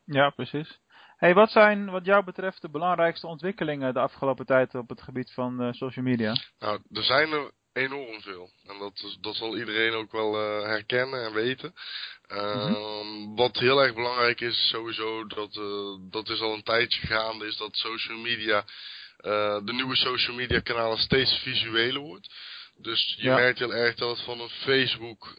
Ja, 0.05 0.31
precies. 0.31 0.79
Hey, 1.21 1.35
wat 1.35 1.51
zijn 1.51 1.91
wat 1.91 2.05
jou 2.05 2.25
betreft 2.25 2.63
de 2.63 2.71
belangrijkste 2.71 3.27
ontwikkelingen 3.27 3.95
de 3.95 4.01
afgelopen 4.01 4.47
tijd 4.47 4.75
op 4.75 4.89
het 4.89 5.03
gebied 5.03 5.31
van 5.33 5.63
uh, 5.63 5.73
social 5.73 6.05
media? 6.05 6.35
Nou, 6.59 6.81
er 6.93 7.03
zijn 7.03 7.33
er 7.33 7.51
enorm 7.73 8.21
veel. 8.21 8.51
En 8.67 8.79
dat, 8.79 9.17
dat 9.21 9.35
zal 9.35 9.59
iedereen 9.59 9.93
ook 9.93 10.13
wel 10.13 10.35
uh, 10.35 10.67
herkennen 10.67 11.25
en 11.25 11.33
weten. 11.33 11.75
Uh, 12.29 12.69
mm 12.69 12.75
-hmm. 12.75 13.37
Wat 13.37 13.59
heel 13.59 13.83
erg 13.83 13.95
belangrijk 13.95 14.41
is 14.41 14.69
sowieso, 14.69 15.27
dat, 15.27 15.57
uh, 15.57 16.11
dat 16.11 16.29
is 16.29 16.41
al 16.41 16.55
een 16.55 16.63
tijdje 16.63 17.07
gaande, 17.07 17.47
is 17.47 17.57
dat 17.57 17.77
social 17.77 18.19
media, 18.19 18.65
de 19.65 19.73
nieuwe 19.73 19.97
social 19.97 20.37
media 20.37 20.61
kanalen 20.61 20.99
steeds 20.99 21.39
visueler 21.39 22.01
wordt. 22.01 22.35
Dus 22.77 23.15
je 23.17 23.23
ja. 23.23 23.35
merkt 23.35 23.59
heel 23.59 23.75
erg 23.75 23.95
dat 23.95 24.17
het 24.17 24.25
van 24.25 24.41
een 24.41 24.49
Facebook 24.49 25.35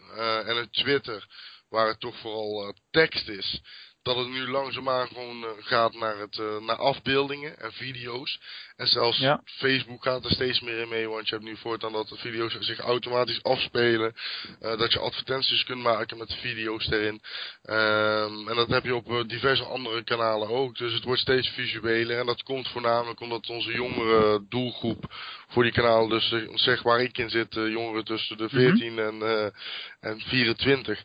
en 0.46 0.58
een 0.58 0.70
Twitter, 0.70 1.28
waar 1.70 1.88
het 1.88 2.00
toch 2.00 2.18
vooral 2.18 2.76
tekst 2.92 3.28
is, 3.28 3.62
dat 4.02 4.16
het 4.16 4.28
nu 4.28 4.48
langzaamaan 4.48 5.08
gewoon 5.08 5.44
uh, 5.44 5.50
gaat 5.58 5.94
naar, 5.94 6.18
het, 6.18 6.38
uh, 6.38 6.58
naar 6.58 6.76
afbeeldingen 6.76 7.60
en 7.60 7.72
video's. 7.72 8.40
En 8.82 8.88
zelfs 8.88 9.18
ja. 9.18 9.42
Facebook 9.46 10.04
gaat 10.04 10.26
er 10.26 10.32
steeds 10.32 10.62
meer 10.62 10.80
in 10.80 10.90
mee, 10.90 11.10
want 11.10 11.30
je 11.30 11.36
hebt 11.36 11.48
nu 11.48 11.58
voortaan 11.58 11.92
dat 11.92 12.08
de 12.08 12.18
video's 12.18 12.58
zich 12.60 12.80
automatisch 12.80 13.44
afspelen. 13.44 14.14
Uh, 14.62 14.78
dat 14.78 14.94
je 14.94 15.00
advertenties 15.00 15.64
kunt 15.64 15.82
maken 15.82 16.18
met 16.18 16.34
video's 16.34 16.92
erin. 16.92 17.22
Um, 17.66 18.48
en 18.50 18.56
dat 18.56 18.68
heb 18.68 18.84
je 18.84 18.96
op 18.96 19.24
diverse 19.28 19.64
andere 19.64 20.04
kanalen 20.04 20.50
ook. 20.50 20.78
Dus 20.78 20.94
het 20.94 21.04
wordt 21.04 21.22
steeds 21.22 21.50
visueler. 21.50 22.20
En 22.20 22.26
dat 22.26 22.44
komt 22.44 22.68
voornamelijk 22.68 23.20
omdat 23.20 23.50
onze 23.50 23.72
jongere 23.72 24.46
doelgroep 24.50 25.14
voor 25.48 25.64
die 25.64 25.72
kanalen, 25.72 26.10
dus 26.10 26.36
zeg 26.54 26.82
waar 26.82 27.02
ik 27.02 27.18
in 27.18 27.30
zit, 27.30 27.54
jongeren 27.54 28.06
tussen 28.06 28.38
de 28.38 28.50
14 28.50 28.92
mm 28.92 29.00
-hmm. 29.00 29.22
en, 29.22 29.54
en 30.00 30.20
24 30.20 31.04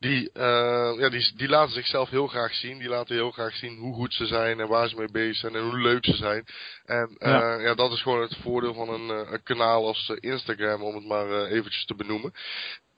die, 0.00 0.30
uh, 0.34 0.94
ja, 0.98 1.08
die, 1.08 1.32
die 1.36 1.48
laten 1.48 1.74
zichzelf 1.74 2.10
heel 2.10 2.26
graag 2.26 2.54
zien. 2.54 2.78
Die 2.78 2.88
laten 2.88 3.14
heel 3.14 3.30
graag 3.30 3.54
zien 3.54 3.76
hoe 3.76 3.94
goed 3.94 4.14
ze 4.14 4.26
zijn 4.26 4.60
en 4.60 4.68
waar 4.68 4.88
ze 4.88 4.96
mee 4.96 5.10
bezig 5.10 5.36
zijn 5.36 5.54
en 5.54 5.62
hoe 5.62 5.80
leuk 5.80 6.04
ze 6.04 6.16
zijn. 6.16 6.44
En 6.88 7.16
uh, 7.18 7.28
ja. 7.28 7.58
ja. 7.58 7.74
dat 7.74 7.92
is 7.92 8.02
gewoon 8.02 8.20
het 8.20 8.36
voordeel 8.42 8.74
van 8.74 8.88
een, 8.88 9.24
uh, 9.24 9.32
een 9.32 9.42
kanaal 9.42 9.86
als 9.86 10.12
Instagram, 10.20 10.82
om 10.82 10.94
het 10.94 11.04
maar 11.04 11.44
eventjes 11.44 11.84
te 11.84 11.94
benoemen. 11.94 12.32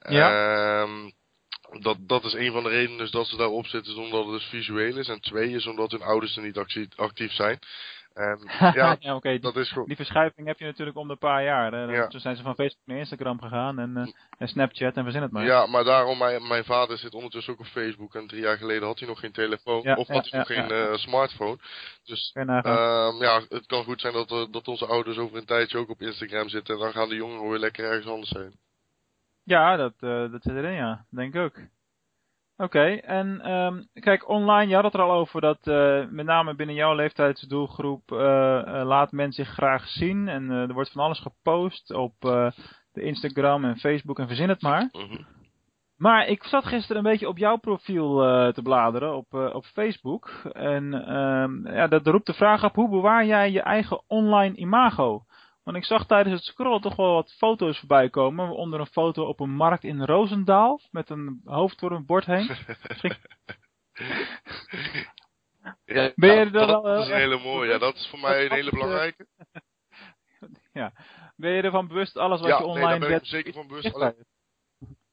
Ja. 0.08 0.82
Ehm, 0.82 1.10
dat, 1.80 1.96
dat 2.00 2.24
is 2.24 2.32
een 2.32 2.52
van 2.52 2.62
de 2.62 2.68
redenen 2.68 2.98
dus 2.98 3.10
dat 3.10 3.26
ze 3.26 3.36
daarop 3.36 3.66
zitten, 3.66 3.92
is 3.92 3.98
omdat 3.98 4.24
het 4.24 4.32
dus 4.32 4.48
visueel 4.48 4.96
is. 4.96 5.08
En 5.08 5.20
twee 5.20 5.50
is 5.50 5.66
omdat 5.66 5.90
hun 5.90 6.02
ouders 6.02 6.36
er 6.36 6.42
niet 6.42 6.94
actief 6.96 7.32
zijn. 7.32 7.58
En 8.14 8.38
ja, 8.74 8.96
ja 9.00 9.14
okay. 9.14 9.38
dat 9.38 9.56
is 9.56 9.72
goed. 9.72 9.86
Die 9.86 9.96
verschuiving 9.96 10.46
heb 10.46 10.58
je 10.58 10.64
natuurlijk 10.64 10.96
om 10.96 11.08
de 11.08 11.16
paar 11.16 11.44
jaar. 11.44 11.72
Hè. 11.72 11.82
Ja. 11.82 12.06
Toen 12.06 12.20
zijn 12.20 12.36
ze 12.36 12.42
van 12.42 12.54
Facebook 12.54 12.86
naar 12.86 12.96
Instagram 12.96 13.40
gegaan 13.40 13.78
en, 13.78 13.90
uh, 13.96 14.12
en 14.38 14.48
Snapchat 14.48 14.96
en 14.96 15.02
verzin 15.02 15.22
het 15.22 15.30
maar. 15.30 15.44
Ja, 15.44 15.66
maar 15.66 15.84
daarom, 15.84 16.18
mijn, 16.18 16.46
mijn 16.46 16.64
vader 16.64 16.98
zit 16.98 17.14
ondertussen 17.14 17.52
ook 17.52 17.60
op 17.60 17.66
Facebook. 17.66 18.14
En 18.14 18.26
drie 18.26 18.40
jaar 18.42 18.56
geleden 18.56 18.86
had 18.86 18.98
hij 18.98 19.08
nog 19.08 19.20
geen 19.20 19.32
telefoon. 19.32 19.82
Ja, 19.82 19.94
of 19.94 20.08
had 20.08 20.30
hij 20.30 20.38
nog 20.38 20.48
geen 20.48 20.72
uh, 20.72 20.94
smartphone. 20.94 21.58
Dus 22.04 22.30
uh, 22.34 22.44
ja, 23.18 23.42
het 23.48 23.66
kan 23.66 23.84
goed 23.84 24.00
zijn 24.00 24.12
dat, 24.12 24.30
uh, 24.30 24.46
dat 24.50 24.68
onze 24.68 24.86
ouders 24.86 25.18
over 25.18 25.36
een 25.36 25.44
tijdje 25.44 25.78
ook 25.78 25.88
op 25.88 26.00
Instagram 26.00 26.48
zitten. 26.48 26.74
En 26.74 26.80
dan 26.80 26.92
gaan 26.92 27.08
de 27.08 27.14
jongeren 27.14 27.50
weer 27.50 27.58
lekker 27.58 27.84
ergens 27.84 28.06
anders 28.06 28.30
heen. 28.30 28.58
Ja, 29.44 29.76
dat, 29.76 29.92
dat 30.00 30.42
zit 30.42 30.54
erin, 30.54 30.72
ja. 30.72 31.04
Denk 31.10 31.34
ik 31.34 31.40
ook. 31.40 31.54
Oké, 32.60 32.78
okay, 32.78 32.98
en 32.98 33.50
um, 33.52 33.88
kijk, 33.92 34.28
online, 34.28 34.66
je 34.68 34.74
had 34.74 34.84
het 34.84 34.94
er 34.94 35.00
al 35.00 35.12
over 35.12 35.40
dat 35.40 35.66
uh, 35.66 36.04
met 36.10 36.26
name 36.26 36.54
binnen 36.54 36.76
jouw 36.76 36.94
leeftijdsdoelgroep 36.94 38.10
uh, 38.12 38.18
uh, 38.18 38.82
laat 38.84 39.12
men 39.12 39.32
zich 39.32 39.48
graag 39.48 39.86
zien. 39.86 40.28
En 40.28 40.50
er 40.50 40.72
wordt 40.72 40.92
van 40.92 41.02
alles 41.02 41.20
gepost 41.20 41.92
op 41.94 42.14
de 42.92 43.02
Instagram 43.02 43.64
en 43.64 43.78
Facebook 43.78 44.18
en 44.18 44.26
verzin 44.26 44.48
het 44.48 44.62
maar. 44.62 44.88
Mm 44.92 45.08
-hmm. 45.08 45.26
Maar 45.96 46.26
ik 46.26 46.44
zat 46.44 46.66
gisteren 46.66 46.96
een 46.96 47.10
beetje 47.10 47.28
op 47.28 47.38
jouw 47.38 47.56
profiel 47.56 48.16
te 48.52 48.62
bladeren 48.62 49.16
op, 49.16 49.34
op 49.34 49.64
Facebook. 49.64 50.28
En 50.52 51.14
um, 51.16 51.68
ja, 51.68 51.86
dat 51.86 52.06
roept 52.06 52.26
de 52.26 52.34
vraag 52.34 52.64
op, 52.64 52.74
hoe 52.74 52.90
bewaar 52.90 53.26
jij 53.26 53.50
je 53.50 53.62
eigen 53.62 54.02
online 54.06 54.56
imago? 54.56 55.22
Want 55.70 55.82
ik 55.82 55.88
zag 55.88 56.06
tijdens 56.06 56.34
het 56.34 56.44
scrollen 56.44 56.80
toch 56.80 56.96
wel 56.96 57.14
wat 57.14 57.32
foto's 57.32 57.78
voorbij 57.78 58.10
komen. 58.10 58.46
Waaronder 58.46 58.80
een 58.80 58.86
foto 58.86 59.24
op 59.24 59.40
een 59.40 59.50
markt 59.50 59.84
in 59.84 60.04
Roosendaal. 60.04 60.80
Met 60.90 61.10
een 61.10 61.40
hoofd 61.44 61.80
door 61.80 61.92
een 61.92 62.06
bord 62.06 62.24
heen. 62.24 62.46
ja, 65.84 66.12
ben 66.14 66.34
je 66.34 66.40
er 66.40 66.52
dat, 66.52 66.84
dat 66.84 67.02
is 67.02 67.08
een 67.08 67.16
hele 67.16 67.38
mooie. 67.38 67.70
Ja, 67.70 67.78
dat 67.78 67.94
is 67.94 68.08
voor 68.08 68.18
mij 68.18 68.44
een 68.44 68.52
hele 68.52 68.70
belangrijke. 68.70 69.26
ja. 70.80 70.92
Ben 71.36 71.50
je 71.50 71.62
ervan 71.62 71.88
bewust 71.88 72.16
alles 72.16 72.40
wat 72.40 72.48
ja, 72.50 72.58
je 72.58 72.64
online... 72.64 72.86
Ja, 72.86 72.90
nee, 72.90 73.00
daar 73.00 73.08
ben 73.08 73.18
ik 73.18 73.26
zeker 73.26 73.52
van 73.52 73.66
bewust. 73.66 74.16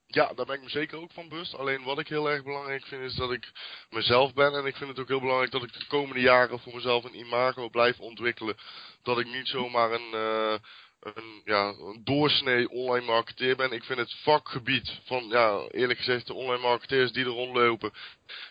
Ja, 0.10 0.34
daar 0.34 0.46
ben 0.46 0.56
ik 0.56 0.64
me 0.64 0.70
zeker 0.70 0.98
ook 0.98 1.12
van 1.12 1.30
bewust. 1.30 1.56
Alleen 1.56 1.84
wat 1.84 2.00
ik 2.00 2.08
heel 2.08 2.30
erg 2.30 2.44
belangrijk 2.44 2.86
vind 2.86 3.02
is 3.02 3.16
dat 3.16 3.32
ik 3.32 3.52
mezelf 3.90 4.34
ben. 4.34 4.54
En 4.54 4.66
ik 4.66 4.76
vind 4.76 4.90
het 4.90 5.00
ook 5.00 5.08
heel 5.08 5.20
belangrijk 5.20 5.52
dat 5.52 5.64
ik 5.64 5.74
de 5.74 5.86
komende 5.88 6.22
jaren 6.22 6.60
voor 6.60 6.76
mezelf 6.76 7.04
een 7.04 7.20
imago 7.20 7.70
blijf 7.70 8.00
ontwikkelen. 8.00 8.58
Dat 9.04 9.20
ik 9.20 9.26
niet 9.26 9.48
zomaar 9.48 9.92
een, 9.92 10.10
uh, 10.14 10.58
een, 11.00 11.42
ja, 11.46 11.68
een 11.68 12.02
doorsnee 12.04 12.70
online 12.70 13.06
marketeer 13.06 13.56
ben. 13.56 13.72
Ik 13.72 13.84
vind 13.84 14.00
het 14.00 14.16
vakgebied 14.24 15.00
van, 15.06 15.28
ja, 15.28 15.68
eerlijk 15.68 16.00
gezegd, 16.00 16.28
de 16.28 16.34
online 16.34 16.62
marketeers 16.62 17.12
die 17.12 17.26
er 17.26 17.32
rondlopen, 17.32 17.92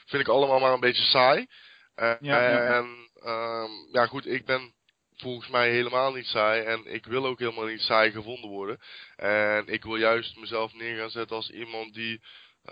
vind 0.07 0.23
ik 0.23 0.29
allemaal 0.29 0.59
maar 0.59 0.73
een 0.73 0.81
beetje 0.81 1.05
saai. 1.05 1.47
Uh, 1.97 2.15
ja, 2.21 2.51
ja. 2.51 2.75
En, 2.75 3.11
uh, 3.25 3.69
ja 3.93 4.07
goed, 4.07 4.27
ik 4.27 4.45
ben 4.45 4.75
volgens 5.17 5.49
mij 5.49 5.71
helemaal 5.71 6.13
niet 6.13 6.27
saai. 6.27 6.63
En 6.63 6.95
ik 6.95 7.07
wil 7.07 7.27
ook 7.27 7.39
helemaal 7.39 7.65
niet 7.65 7.81
saai 7.81 8.11
gevonden 8.11 8.51
worden. 8.51 8.79
En 9.17 9.67
ik 9.67 9.83
wil 9.83 9.97
juist 9.97 10.37
mezelf 10.37 10.75
neer 10.75 10.99
gaan 10.99 11.11
zetten 11.11 11.37
als 11.37 11.51
iemand 11.51 11.95
die 11.95 12.21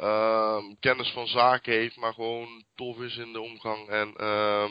uh, 0.01 0.59
kennis 0.81 1.11
van 1.11 1.27
zaken 1.27 1.73
heeft, 1.73 1.97
maar 1.97 2.13
gewoon 2.15 2.65
tof 2.75 3.01
is 3.01 3.17
in 3.17 3.33
de 3.33 3.41
omgang. 3.41 3.89
En 3.89 4.15
uh, 4.17 4.71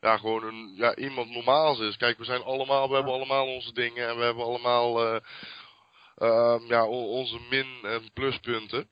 ja, 0.00 0.16
gewoon 0.16 0.44
een, 0.44 0.74
ja, 0.76 0.96
iemand 0.96 1.30
normaals 1.30 1.78
is. 1.78 1.96
Kijk, 1.96 2.18
we 2.18 2.24
zijn 2.24 2.42
allemaal, 2.42 2.88
we 2.88 2.94
hebben 2.94 3.12
allemaal 3.12 3.46
onze 3.46 3.72
dingen 3.72 4.08
en 4.08 4.16
we 4.16 4.22
hebben 4.24 4.44
allemaal 4.44 5.14
uh, 5.14 5.20
ja, 6.68 6.86
onze 6.86 7.38
min- 7.50 7.80
en 7.82 8.10
pluspunten. 8.12 8.88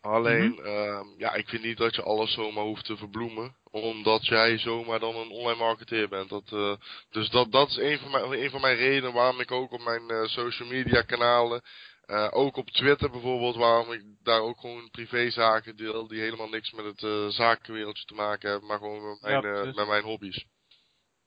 Alleen, 0.00 0.50
mm 0.50 0.58
-hmm. 0.58 1.14
ja, 1.16 1.34
ik 1.34 1.48
vind 1.48 1.62
niet 1.62 1.76
dat 1.76 1.94
je 1.94 2.02
alles 2.02 2.32
zomaar 2.32 2.64
hoeft 2.64 2.84
te 2.84 2.96
verbloemen. 2.96 3.56
Omdat 3.70 4.26
jij 4.26 4.58
zomaar 4.58 4.98
dan 4.98 5.16
een 5.16 5.30
online 5.30 5.58
marketeer 5.58 6.08
bent. 6.08 6.28
Dat, 6.28 6.50
uh, 6.52 6.74
dus 7.10 7.30
dat, 7.30 7.52
dat 7.52 7.68
is 7.68 7.76
een 7.76 7.98
van, 7.98 8.10
mijn, 8.10 8.42
een 8.42 8.50
van 8.50 8.60
mijn 8.60 8.76
redenen 8.76 9.12
waarom 9.12 9.40
ik 9.40 9.50
ook 9.50 9.72
op 9.72 9.82
mijn 9.84 10.02
uh, 10.08 10.24
social 10.24 10.68
media 10.68 11.02
kanalen. 11.02 11.62
Uh, 12.06 12.28
ook 12.30 12.56
op 12.56 12.70
Twitter 12.70 13.10
bijvoorbeeld, 13.10 13.56
waarom 13.56 13.92
ik 13.92 14.02
daar 14.22 14.40
ook 14.40 14.60
gewoon 14.60 14.90
privézaken 14.90 15.76
deel. 15.76 16.06
Die 16.06 16.20
helemaal 16.20 16.48
niks 16.48 16.72
met 16.72 16.84
het 16.84 17.32
zakenwereldje 17.34 18.04
te 18.04 18.14
maken 18.14 18.50
hebben. 18.50 18.68
Maar 18.68 18.78
gewoon 18.78 19.08
met 19.08 19.20
mijn, 19.20 19.42
ja, 19.42 19.64
met 19.64 19.86
mijn 19.86 20.02
hobby's. 20.02 20.46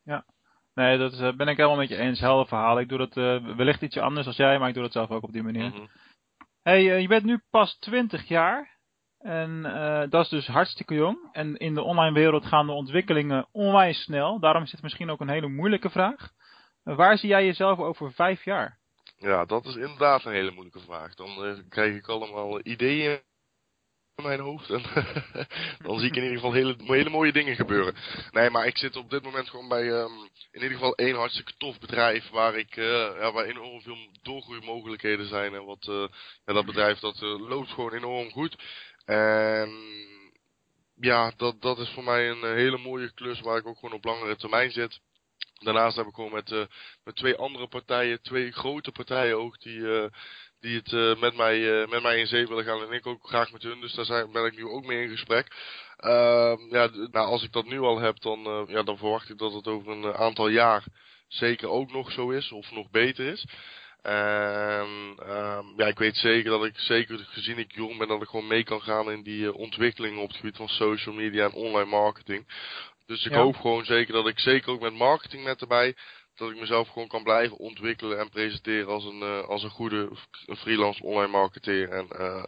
Ja. 0.03 0.25
Nee, 0.73 0.97
dat 0.97 1.11
is, 1.11 1.35
ben 1.35 1.47
ik 1.47 1.57
helemaal 1.57 1.77
met 1.77 1.89
je 1.89 1.97
eens. 1.97 2.19
Helder 2.19 2.47
verhaal. 2.47 2.79
Ik 2.79 2.89
doe 2.89 2.97
dat 2.97 3.13
wellicht 3.55 3.81
ietsje 3.81 4.01
anders 4.01 4.27
als 4.27 4.35
jij, 4.35 4.59
maar 4.59 4.67
ik 4.67 4.73
doe 4.73 4.83
dat 4.83 4.91
zelf 4.91 5.09
ook 5.09 5.23
op 5.23 5.31
die 5.31 5.43
manier. 5.43 5.65
Mm 5.65 5.71
-hmm. 5.71 5.89
Hey, 6.63 7.01
je 7.01 7.07
bent 7.07 7.23
nu 7.23 7.41
pas 7.49 7.77
20 7.79 8.27
jaar. 8.27 8.79
En 9.19 9.49
uh, 9.65 10.03
dat 10.09 10.23
is 10.23 10.29
dus 10.29 10.47
hartstikke 10.47 10.93
jong. 10.93 11.29
En 11.31 11.57
in 11.57 11.73
de 11.73 11.81
online 11.81 12.13
wereld 12.13 12.45
gaan 12.45 12.65
de 12.65 12.71
ontwikkelingen 12.71 13.47
onwijs 13.51 14.03
snel. 14.03 14.39
Daarom 14.39 14.63
is 14.63 14.71
het 14.71 14.81
misschien 14.81 15.09
ook 15.09 15.19
een 15.19 15.29
hele 15.29 15.47
moeilijke 15.47 15.89
vraag. 15.89 16.29
Uh, 16.83 16.95
waar 16.95 17.17
zie 17.17 17.29
jij 17.29 17.45
jezelf 17.45 17.79
over 17.79 18.13
vijf 18.13 18.43
jaar? 18.43 18.79
Ja, 19.17 19.45
dat 19.45 19.65
is 19.65 19.75
inderdaad 19.75 20.25
een 20.25 20.31
hele 20.31 20.51
moeilijke 20.51 20.79
vraag. 20.79 21.15
Dan 21.15 21.45
uh, 21.45 21.57
krijg 21.69 21.95
ik 21.95 22.07
allemaal 22.07 22.59
ideeën 22.63 23.21
mijn 24.15 24.39
hoofd. 24.39 24.69
En 24.69 24.83
dan 25.85 25.99
zie 25.99 26.07
ik 26.07 26.15
in 26.15 26.23
ieder 26.23 26.37
geval 26.37 26.53
hele, 26.53 26.75
hele 26.77 27.09
mooie 27.09 27.31
dingen 27.31 27.55
gebeuren. 27.55 27.95
Nee, 28.31 28.49
maar 28.49 28.67
ik 28.67 28.77
zit 28.77 28.95
op 28.95 29.09
dit 29.09 29.23
moment 29.23 29.49
gewoon 29.49 29.67
bij 29.67 29.87
um, 29.89 30.29
in 30.51 30.61
ieder 30.61 30.77
geval 30.77 30.95
één 30.95 31.15
hartstikke 31.15 31.53
tof 31.57 31.79
bedrijf. 31.79 32.29
Waar, 32.29 32.57
ik, 32.57 32.75
ja, 32.75 33.31
waar 33.31 33.45
enorm 33.45 33.81
veel 33.81 33.97
doorgroeimogelijkheden 34.21 35.27
zijn. 35.27 35.53
En 35.53 35.65
wat, 35.65 35.85
ja, 36.45 36.53
dat 36.53 36.65
bedrijf 36.65 36.99
dat 36.99 37.21
loopt 37.21 37.69
gewoon 37.69 37.93
enorm 37.93 38.31
goed. 38.31 38.55
En 39.05 39.69
ja, 40.95 41.31
dat, 41.37 41.61
dat 41.61 41.77
is 41.77 41.89
voor 41.89 42.03
mij 42.03 42.29
een 42.29 42.55
hele 42.55 42.77
mooie 42.77 43.13
klus 43.13 43.41
waar 43.41 43.57
ik 43.57 43.67
ook 43.67 43.79
gewoon 43.79 43.95
op 43.95 44.03
langere 44.03 44.35
termijn 44.35 44.71
zit. 44.71 44.99
Daarnaast 45.63 45.95
heb 45.95 46.05
ik 46.05 46.13
gewoon 46.13 46.33
met, 46.33 46.51
uh, 46.51 46.65
met 47.03 47.15
twee 47.15 47.35
andere 47.35 47.67
partijen, 47.67 48.21
twee 48.21 48.51
grote 48.51 48.91
partijen 48.91 49.37
ook, 49.37 49.59
die, 49.59 49.77
uh, 49.77 50.05
die 50.61 50.77
het 50.77 50.91
uh, 50.91 51.19
met, 51.19 51.35
mij, 51.35 51.87
met 51.89 52.01
mij 52.01 52.19
in 52.19 52.27
zee 52.27 52.47
willen 52.47 52.63
gaan. 52.63 52.81
En 52.81 52.91
ik 52.91 53.07
ook 53.07 53.27
graag 53.27 53.51
met 53.51 53.63
hun, 53.63 53.81
dus 53.81 53.93
daar 53.93 54.05
zijn, 54.05 54.31
ben 54.31 54.45
ik 54.45 54.55
nu 54.55 54.65
ook 54.65 54.85
mee 54.85 55.03
in 55.03 55.09
gesprek. 55.09 55.47
Ehm, 55.97 56.57
ja, 56.69 56.89
nou, 56.93 57.27
als 57.27 57.43
ik 57.43 57.51
dat 57.51 57.65
nu 57.65 57.79
al 57.79 57.99
heb, 57.99 58.21
dan, 58.21 58.65
ja, 58.69 58.83
dan 58.83 58.97
verwacht 58.97 59.29
ik 59.29 59.37
dat 59.37 59.53
het 59.53 59.67
over 59.67 59.91
een 59.91 60.13
aantal 60.13 60.47
jaar 60.47 60.83
zeker 61.27 61.69
ook 61.69 61.91
nog 61.91 62.11
zo 62.11 62.29
is, 62.29 62.51
of 62.51 62.71
nog 62.71 62.89
beter 62.89 63.25
is. 63.25 63.45
En 64.01 65.17
um, 65.29 65.73
ja, 65.77 65.87
ik 65.87 65.97
weet 65.97 66.15
zeker 66.15 66.49
dat 66.49 66.65
ik, 66.65 66.77
zeker 66.77 67.19
gezien 67.19 67.57
ik 67.57 67.75
jong 67.75 67.97
ben, 67.97 68.07
dat 68.07 68.21
ik 68.21 68.27
gewoon 68.27 68.47
mee 68.47 68.63
kan 68.63 68.81
gaan 68.81 69.11
in 69.11 69.23
die 69.23 69.53
ontwikkelingen 69.53 70.21
op 70.21 70.27
het 70.27 70.37
gebied 70.37 70.55
van 70.55 70.67
social 70.67 71.15
media 71.15 71.45
en 71.45 71.53
online 71.53 71.89
marketing. 71.89 72.47
Dus 73.05 73.25
ik 73.25 73.31
ja. 73.31 73.37
hoop 73.37 73.55
gewoon 73.55 73.85
zeker 73.85 74.13
dat 74.13 74.27
ik 74.27 74.39
zeker 74.39 74.71
ook 74.71 74.81
met 74.81 74.93
marketing 74.93 75.43
met 75.43 75.61
erbij, 75.61 75.95
dat 76.41 76.51
ik 76.51 76.59
mezelf 76.59 76.87
gewoon 76.87 77.07
kan 77.07 77.23
blijven 77.23 77.57
ontwikkelen 77.57 78.19
en 78.19 78.29
presenteren 78.29 78.87
als 78.87 79.05
een, 79.05 79.19
uh, 79.19 79.47
als 79.47 79.63
een 79.63 79.69
goede 79.69 80.09
freelance 80.57 81.03
online 81.03 81.31
marketeer. 81.31 81.89
En, 81.89 82.07
uh, 82.19 82.43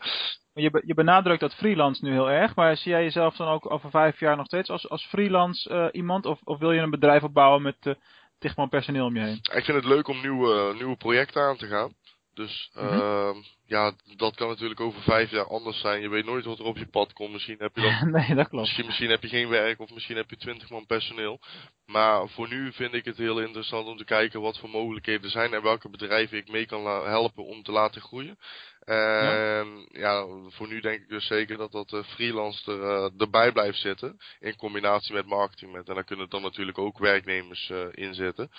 je, 0.53 0.81
je 0.85 0.93
benadrukt 0.93 1.39
dat 1.39 1.53
freelance 1.53 2.05
nu 2.05 2.11
heel 2.11 2.29
erg, 2.29 2.55
maar 2.55 2.77
zie 2.77 2.91
jij 2.91 3.03
jezelf 3.03 3.35
dan 3.35 3.47
ook 3.47 3.71
over 3.71 3.89
vijf 3.89 4.19
jaar 4.19 4.37
nog 4.37 4.45
steeds 4.45 4.69
als, 4.69 4.89
als 4.89 5.05
freelance 5.05 5.89
iemand? 5.91 6.25
Of, 6.25 6.39
of 6.43 6.59
wil 6.59 6.71
je 6.71 6.81
een 6.81 6.89
bedrijf 6.89 7.23
opbouwen 7.23 7.61
met 7.61 7.95
dichtman 8.39 8.69
personeel 8.69 9.05
om 9.05 9.15
je 9.15 9.21
heen. 9.21 9.39
Ik 9.41 9.63
vind 9.63 9.77
het 9.77 9.85
leuk 9.85 10.07
om 10.07 10.21
nieuwe, 10.21 10.73
nieuwe 10.77 10.97
projecten 10.97 11.41
aan 11.41 11.57
te 11.57 11.67
gaan. 11.67 11.93
Dus 12.33 12.71
mm 12.73 12.87
-hmm. 12.87 12.99
uh, 12.99 13.35
ja, 13.65 13.93
dat 14.17 14.35
kan 14.35 14.47
natuurlijk 14.47 14.79
over 14.79 15.01
vijf 15.01 15.31
jaar 15.31 15.47
anders 15.47 15.79
zijn. 15.79 16.01
Je 16.01 16.09
weet 16.09 16.25
nooit 16.25 16.45
wat 16.45 16.59
er 16.59 16.65
op 16.65 16.77
je 16.77 16.87
pad 16.87 17.13
komt. 17.13 17.31
Misschien 17.31 17.57
heb 17.59 17.75
je 17.75 17.81
nee, 18.11 18.35
dat 18.35 18.47
klopt. 18.47 18.65
Misschien, 18.65 18.85
misschien 18.85 19.09
heb 19.09 19.21
je 19.21 19.27
geen 19.27 19.49
werk 19.49 19.79
of 19.79 19.93
misschien 19.93 20.15
heb 20.15 20.29
je 20.29 20.37
twintig 20.37 20.69
man 20.69 20.85
personeel. 20.85 21.39
Maar 21.85 22.29
voor 22.29 22.47
nu 22.47 22.71
vind 22.71 22.93
ik 22.93 23.05
het 23.05 23.17
heel 23.17 23.39
interessant 23.39 23.87
om 23.87 23.97
te 23.97 24.05
kijken 24.05 24.41
wat 24.41 24.59
voor 24.59 24.69
mogelijkheden 24.69 25.23
er 25.23 25.29
zijn 25.29 25.53
en 25.53 25.61
welke 25.61 25.89
bedrijven 25.89 26.37
ik 26.37 26.49
mee 26.49 26.65
kan 26.65 26.85
helpen 26.85 27.45
om 27.45 27.63
te 27.63 27.71
laten 27.71 28.01
groeien. 28.01 28.37
Ja. 28.85 29.65
ja. 29.91 30.25
voor 30.47 30.67
nu 30.67 30.79
denk 30.79 31.01
ik 31.01 31.09
dus 31.09 31.27
zeker 31.27 31.57
dat 31.57 31.71
dat 31.71 31.91
uh, 31.91 32.03
freelance 32.03 32.71
er, 32.71 32.79
uh, 32.79 33.21
erbij 33.21 33.51
blijft 33.51 33.77
zitten. 33.77 34.17
In 34.39 34.55
combinatie 34.55 35.13
met 35.13 35.25
marketing. 35.25 35.71
Met, 35.71 35.87
en 35.87 35.95
daar 35.95 36.03
kunnen 36.03 36.29
dan 36.29 36.41
natuurlijk 36.41 36.77
ook 36.77 36.97
werknemers 36.97 37.69
uh, 37.69 37.85
in 37.91 38.13
zitten. 38.13 38.49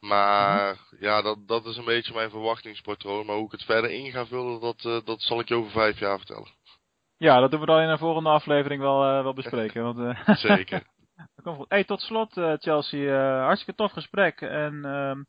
Maar 0.00 0.72
mm 0.72 0.78
-hmm. 0.90 0.98
ja, 1.00 1.22
dat, 1.22 1.48
dat 1.48 1.66
is 1.66 1.76
een 1.76 1.84
beetje 1.84 2.14
mijn 2.14 2.30
verwachtingspatroon. 2.30 3.26
Maar 3.26 3.36
hoe 3.36 3.46
ik 3.46 3.52
het 3.52 3.64
verder 3.64 3.90
in 3.90 4.10
ga 4.10 4.26
vullen, 4.26 4.60
dat, 4.60 5.04
dat 5.04 5.22
zal 5.22 5.40
ik 5.40 5.48
je 5.48 5.54
over 5.54 5.70
vijf 5.70 5.98
jaar 5.98 6.16
vertellen. 6.16 6.52
Ja, 7.16 7.40
dat 7.40 7.50
doen 7.50 7.60
we 7.60 7.66
dan 7.66 7.80
in 7.80 7.88
een 7.88 7.98
volgende 7.98 8.30
aflevering 8.30 8.80
wel, 8.80 8.98
wel 9.00 9.34
bespreken. 9.34 9.82
want, 9.82 10.16
zeker. 10.38 10.82
Hey, 11.68 11.84
tot 11.84 12.00
slot 12.00 12.32
Chelsea, 12.58 13.40
hartstikke 13.42 13.82
tof 13.82 13.92
gesprek. 13.92 14.40
En 14.40 14.84
ehm, 14.84 15.22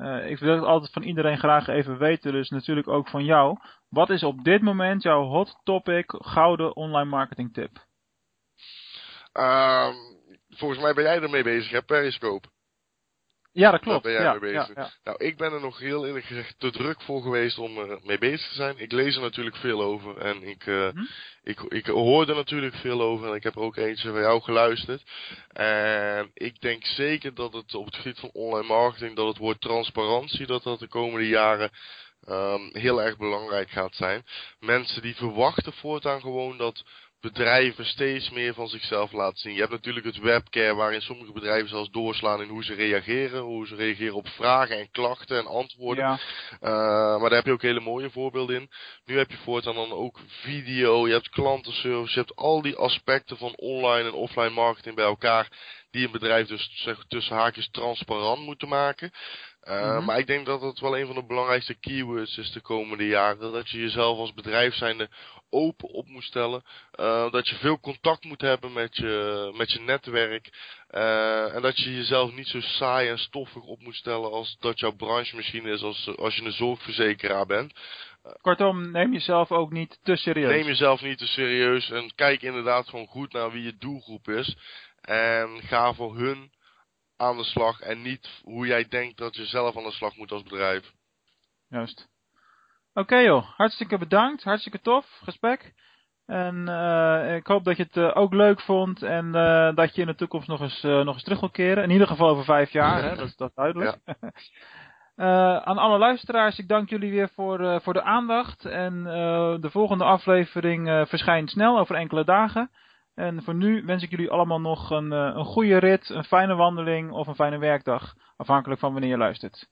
uh, 0.00 0.30
ik 0.30 0.38
wil 0.38 0.54
het 0.54 0.64
altijd 0.64 0.92
van 0.92 1.02
iedereen 1.02 1.38
graag 1.38 1.66
even 1.66 1.98
weten, 1.98 2.32
dus 2.32 2.48
natuurlijk 2.48 2.88
ook 2.88 3.08
van 3.08 3.24
jou. 3.24 3.58
Wat 3.88 4.10
is 4.10 4.22
op 4.22 4.44
dit 4.44 4.62
moment 4.62 5.02
jouw 5.02 5.22
hot 5.22 5.60
topic 5.62 6.04
gouden 6.18 6.76
online 6.76 7.08
marketing 7.08 7.52
tip? 7.52 7.70
Um, 9.32 9.94
volgens 10.48 10.80
mij 10.80 10.94
ben 10.94 11.04
jij 11.04 11.22
ermee 11.22 11.42
bezig, 11.42 11.70
hè, 11.70 11.82
Periscope. 11.82 12.48
Ja, 13.52 13.70
dat 13.70 13.80
klopt. 13.80 14.04
Daar 14.04 14.12
ben 14.12 14.22
jij 14.22 14.32
ja, 14.32 14.38
mee 14.38 14.52
bezig. 14.52 14.76
Ja, 14.76 14.82
ja. 14.82 14.90
Nou, 15.04 15.24
ik 15.24 15.36
ben 15.36 15.52
er 15.52 15.60
nog 15.60 15.78
heel 15.78 16.06
eerlijk 16.06 16.24
gezegd 16.24 16.54
te 16.58 16.70
druk 16.70 17.02
voor 17.02 17.22
geweest 17.22 17.58
om 17.58 17.78
er 17.78 17.98
mee 18.02 18.18
bezig 18.18 18.48
te 18.48 18.54
zijn. 18.54 18.78
Ik 18.78 18.92
lees 18.92 19.16
er 19.16 19.22
natuurlijk 19.22 19.56
veel 19.56 19.82
over 19.82 20.18
en 20.18 20.42
ik, 20.42 20.66
uh, 20.66 20.88
hm? 20.88 21.02
ik, 21.42 21.60
ik 21.60 21.86
hoor 21.86 22.28
er 22.28 22.34
natuurlijk 22.34 22.74
veel 22.74 23.00
over 23.02 23.28
en 23.28 23.34
ik 23.34 23.42
heb 23.42 23.56
ook 23.56 23.76
eentje 23.76 24.10
van 24.10 24.20
jou 24.20 24.42
geluisterd. 24.42 25.02
En 25.48 26.30
ik 26.34 26.60
denk 26.60 26.84
zeker 26.84 27.34
dat 27.34 27.52
het 27.52 27.74
op 27.74 27.84
het 27.84 27.96
gebied 27.96 28.18
van 28.18 28.30
online 28.32 28.66
marketing, 28.66 29.16
dat 29.16 29.26
het 29.26 29.38
woord 29.38 29.60
transparantie, 29.60 30.46
dat 30.46 30.62
dat 30.62 30.78
de 30.78 30.88
komende 30.88 31.28
jaren 31.28 31.70
um, 32.28 32.70
heel 32.72 33.02
erg 33.02 33.16
belangrijk 33.16 33.70
gaat 33.70 33.94
zijn. 33.94 34.24
Mensen 34.58 35.02
die 35.02 35.16
verwachten 35.16 35.72
voortaan 35.72 36.20
gewoon 36.20 36.56
dat 36.56 36.84
bedrijven 37.20 37.84
steeds 37.84 38.30
meer 38.30 38.54
van 38.54 38.68
zichzelf 38.68 39.12
laten 39.12 39.38
zien. 39.38 39.52
Je 39.52 39.60
hebt 39.60 39.72
natuurlijk 39.72 40.06
het 40.06 40.18
webcare 40.18 40.74
waarin 40.74 41.00
sommige 41.00 41.32
bedrijven 41.32 41.68
zelfs 41.68 41.90
doorslaan 41.90 42.42
in 42.42 42.48
hoe 42.48 42.64
ze 42.64 42.74
reageren. 42.74 43.40
Hoe 43.40 43.66
ze 43.66 43.74
reageren 43.74 44.14
op 44.14 44.28
vragen 44.28 44.78
en 44.78 44.90
klachten 44.90 45.38
en 45.38 45.46
antwoorden. 45.46 46.04
Ja. 46.04 46.18
Uh, 46.60 47.20
maar 47.20 47.28
daar 47.28 47.38
heb 47.38 47.46
je 47.46 47.52
ook 47.52 47.62
hele 47.62 47.80
mooie 47.80 48.10
voorbeelden 48.10 48.56
in. 48.56 48.70
Nu 49.04 49.18
heb 49.18 49.30
je 49.30 49.36
voortaan 49.36 49.74
dan 49.74 49.92
ook 49.92 50.20
video, 50.26 51.06
je 51.06 51.12
hebt 51.12 51.28
klantenservice, 51.28 52.12
je 52.12 52.20
hebt 52.20 52.36
al 52.36 52.62
die 52.62 52.76
aspecten 52.76 53.36
van 53.36 53.52
online 53.56 54.08
en 54.08 54.14
offline 54.14 54.50
marketing 54.50 54.94
bij 54.94 55.04
elkaar. 55.04 55.48
Die 55.90 56.04
een 56.04 56.12
bedrijf 56.12 56.46
dus 56.46 56.70
zeg, 56.74 57.04
tussen 57.08 57.36
haakjes 57.36 57.70
transparant 57.70 58.40
moeten 58.44 58.68
maken. 58.68 59.12
Uh, 59.64 59.74
mm 59.74 59.96
-hmm. 59.96 60.04
Maar 60.04 60.18
ik 60.18 60.26
denk 60.26 60.46
dat 60.46 60.60
het 60.60 60.80
wel 60.80 60.98
een 60.98 61.06
van 61.06 61.14
de 61.14 61.26
belangrijkste 61.26 61.74
keywords 61.74 62.38
is 62.38 62.52
de 62.52 62.60
komende 62.60 63.06
jaren. 63.06 63.52
Dat 63.52 63.70
je 63.70 63.80
jezelf 63.80 64.18
als 64.18 64.34
bedrijf 64.34 64.74
zijnde 64.74 65.08
open 65.50 65.88
op 65.88 66.08
moet 66.08 66.24
stellen. 66.24 66.62
Uh, 67.00 67.30
dat 67.30 67.48
je 67.48 67.56
veel 67.56 67.80
contact 67.80 68.24
moet 68.24 68.40
hebben 68.40 68.72
met 68.72 68.96
je, 68.96 69.52
met 69.56 69.72
je 69.72 69.80
netwerk. 69.80 70.50
Uh, 70.90 71.54
en 71.54 71.62
dat 71.62 71.76
je 71.78 71.94
jezelf 71.94 72.32
niet 72.32 72.46
zo 72.46 72.60
saai 72.60 73.08
en 73.08 73.18
stoffig 73.18 73.62
op 73.62 73.82
moet 73.82 73.94
stellen 73.94 74.30
als 74.30 74.56
dat 74.60 74.80
jouw 74.80 74.92
branche 74.92 75.36
misschien 75.36 75.66
is 75.66 75.82
als, 75.82 76.16
als 76.16 76.36
je 76.36 76.44
een 76.44 76.52
zorgverzekeraar 76.52 77.46
bent. 77.46 77.72
Kortom, 78.40 78.90
neem 78.90 79.12
jezelf 79.12 79.50
ook 79.52 79.70
niet 79.70 79.98
te 80.02 80.16
serieus. 80.16 80.50
Neem 80.50 80.66
jezelf 80.66 81.00
niet 81.00 81.18
te 81.18 81.26
serieus 81.26 81.90
en 81.90 82.14
kijk 82.14 82.42
inderdaad 82.42 82.88
gewoon 82.88 83.06
goed 83.06 83.32
naar 83.32 83.52
wie 83.52 83.62
je 83.62 83.76
doelgroep 83.78 84.28
is. 84.28 84.56
En 85.00 85.60
ga 85.62 85.94
voor 85.94 86.16
hun 86.16 86.50
aan 87.20 87.36
de 87.36 87.44
slag 87.44 87.80
en 87.80 88.02
niet 88.02 88.40
hoe 88.42 88.66
jij 88.66 88.88
denkt 88.88 89.18
dat 89.18 89.36
je 89.36 89.44
zelf 89.44 89.76
aan 89.76 89.82
de 89.82 89.90
slag 89.90 90.16
moet 90.16 90.32
als 90.32 90.42
bedrijf. 90.42 90.92
Juist. 91.68 92.08
Oké 92.90 93.00
okay, 93.00 93.24
joh, 93.24 93.44
hartstikke 93.56 93.98
bedankt, 93.98 94.42
hartstikke 94.42 94.80
tof 94.80 95.06
gesprek. 95.22 95.72
En 96.26 96.54
uh, 96.68 97.34
ik 97.36 97.46
hoop 97.46 97.64
dat 97.64 97.76
je 97.76 97.82
het 97.82 97.96
uh, 97.96 98.16
ook 98.16 98.32
leuk 98.32 98.60
vond 98.60 99.02
en 99.02 99.26
uh, 99.26 99.74
dat 99.74 99.94
je 99.94 100.00
in 100.00 100.06
de 100.06 100.14
toekomst 100.14 100.48
nog 100.48 100.60
eens, 100.60 100.82
nog 100.82 101.14
eens 101.14 101.22
terug 101.22 101.40
wil 101.40 101.50
keren. 101.50 101.82
In 101.82 101.90
ieder 101.90 102.06
geval 102.06 102.28
over 102.28 102.44
vijf 102.44 102.70
jaar, 102.70 103.02
hè? 103.02 103.14
Dat, 103.16 103.26
is, 103.26 103.36
dat 103.36 103.48
is 103.48 103.54
duidelijk. 103.54 103.98
Ja. 104.04 105.62
aan 105.64 105.78
alle 105.78 105.98
luisteraars, 105.98 106.58
ik 106.58 106.68
dank 106.68 106.88
jullie 106.88 107.10
weer 107.10 107.30
voor, 107.34 107.80
voor 107.80 107.92
de 107.92 108.02
aandacht. 108.02 108.64
En 108.64 109.02
de 109.60 109.70
volgende 109.70 110.04
aflevering 110.04 111.08
verschijnt 111.08 111.50
snel, 111.50 111.78
over 111.78 111.94
enkele 111.94 112.24
dagen. 112.24 112.70
En 113.14 113.42
voor 113.42 113.54
nu 113.54 113.82
wens 113.84 114.02
ik 114.02 114.10
jullie 114.10 114.30
allemaal 114.30 114.60
nog 114.60 114.90
een, 114.90 115.10
een 115.10 115.44
goede 115.44 115.76
rit, 115.76 116.08
een 116.08 116.24
fijne 116.24 116.54
wandeling 116.54 117.10
of 117.10 117.26
een 117.26 117.34
fijne 117.34 117.58
werkdag. 117.58 118.14
Afhankelijk 118.36 118.80
van 118.80 118.92
wanneer 118.92 119.10
je 119.10 119.16
luistert. 119.16 119.70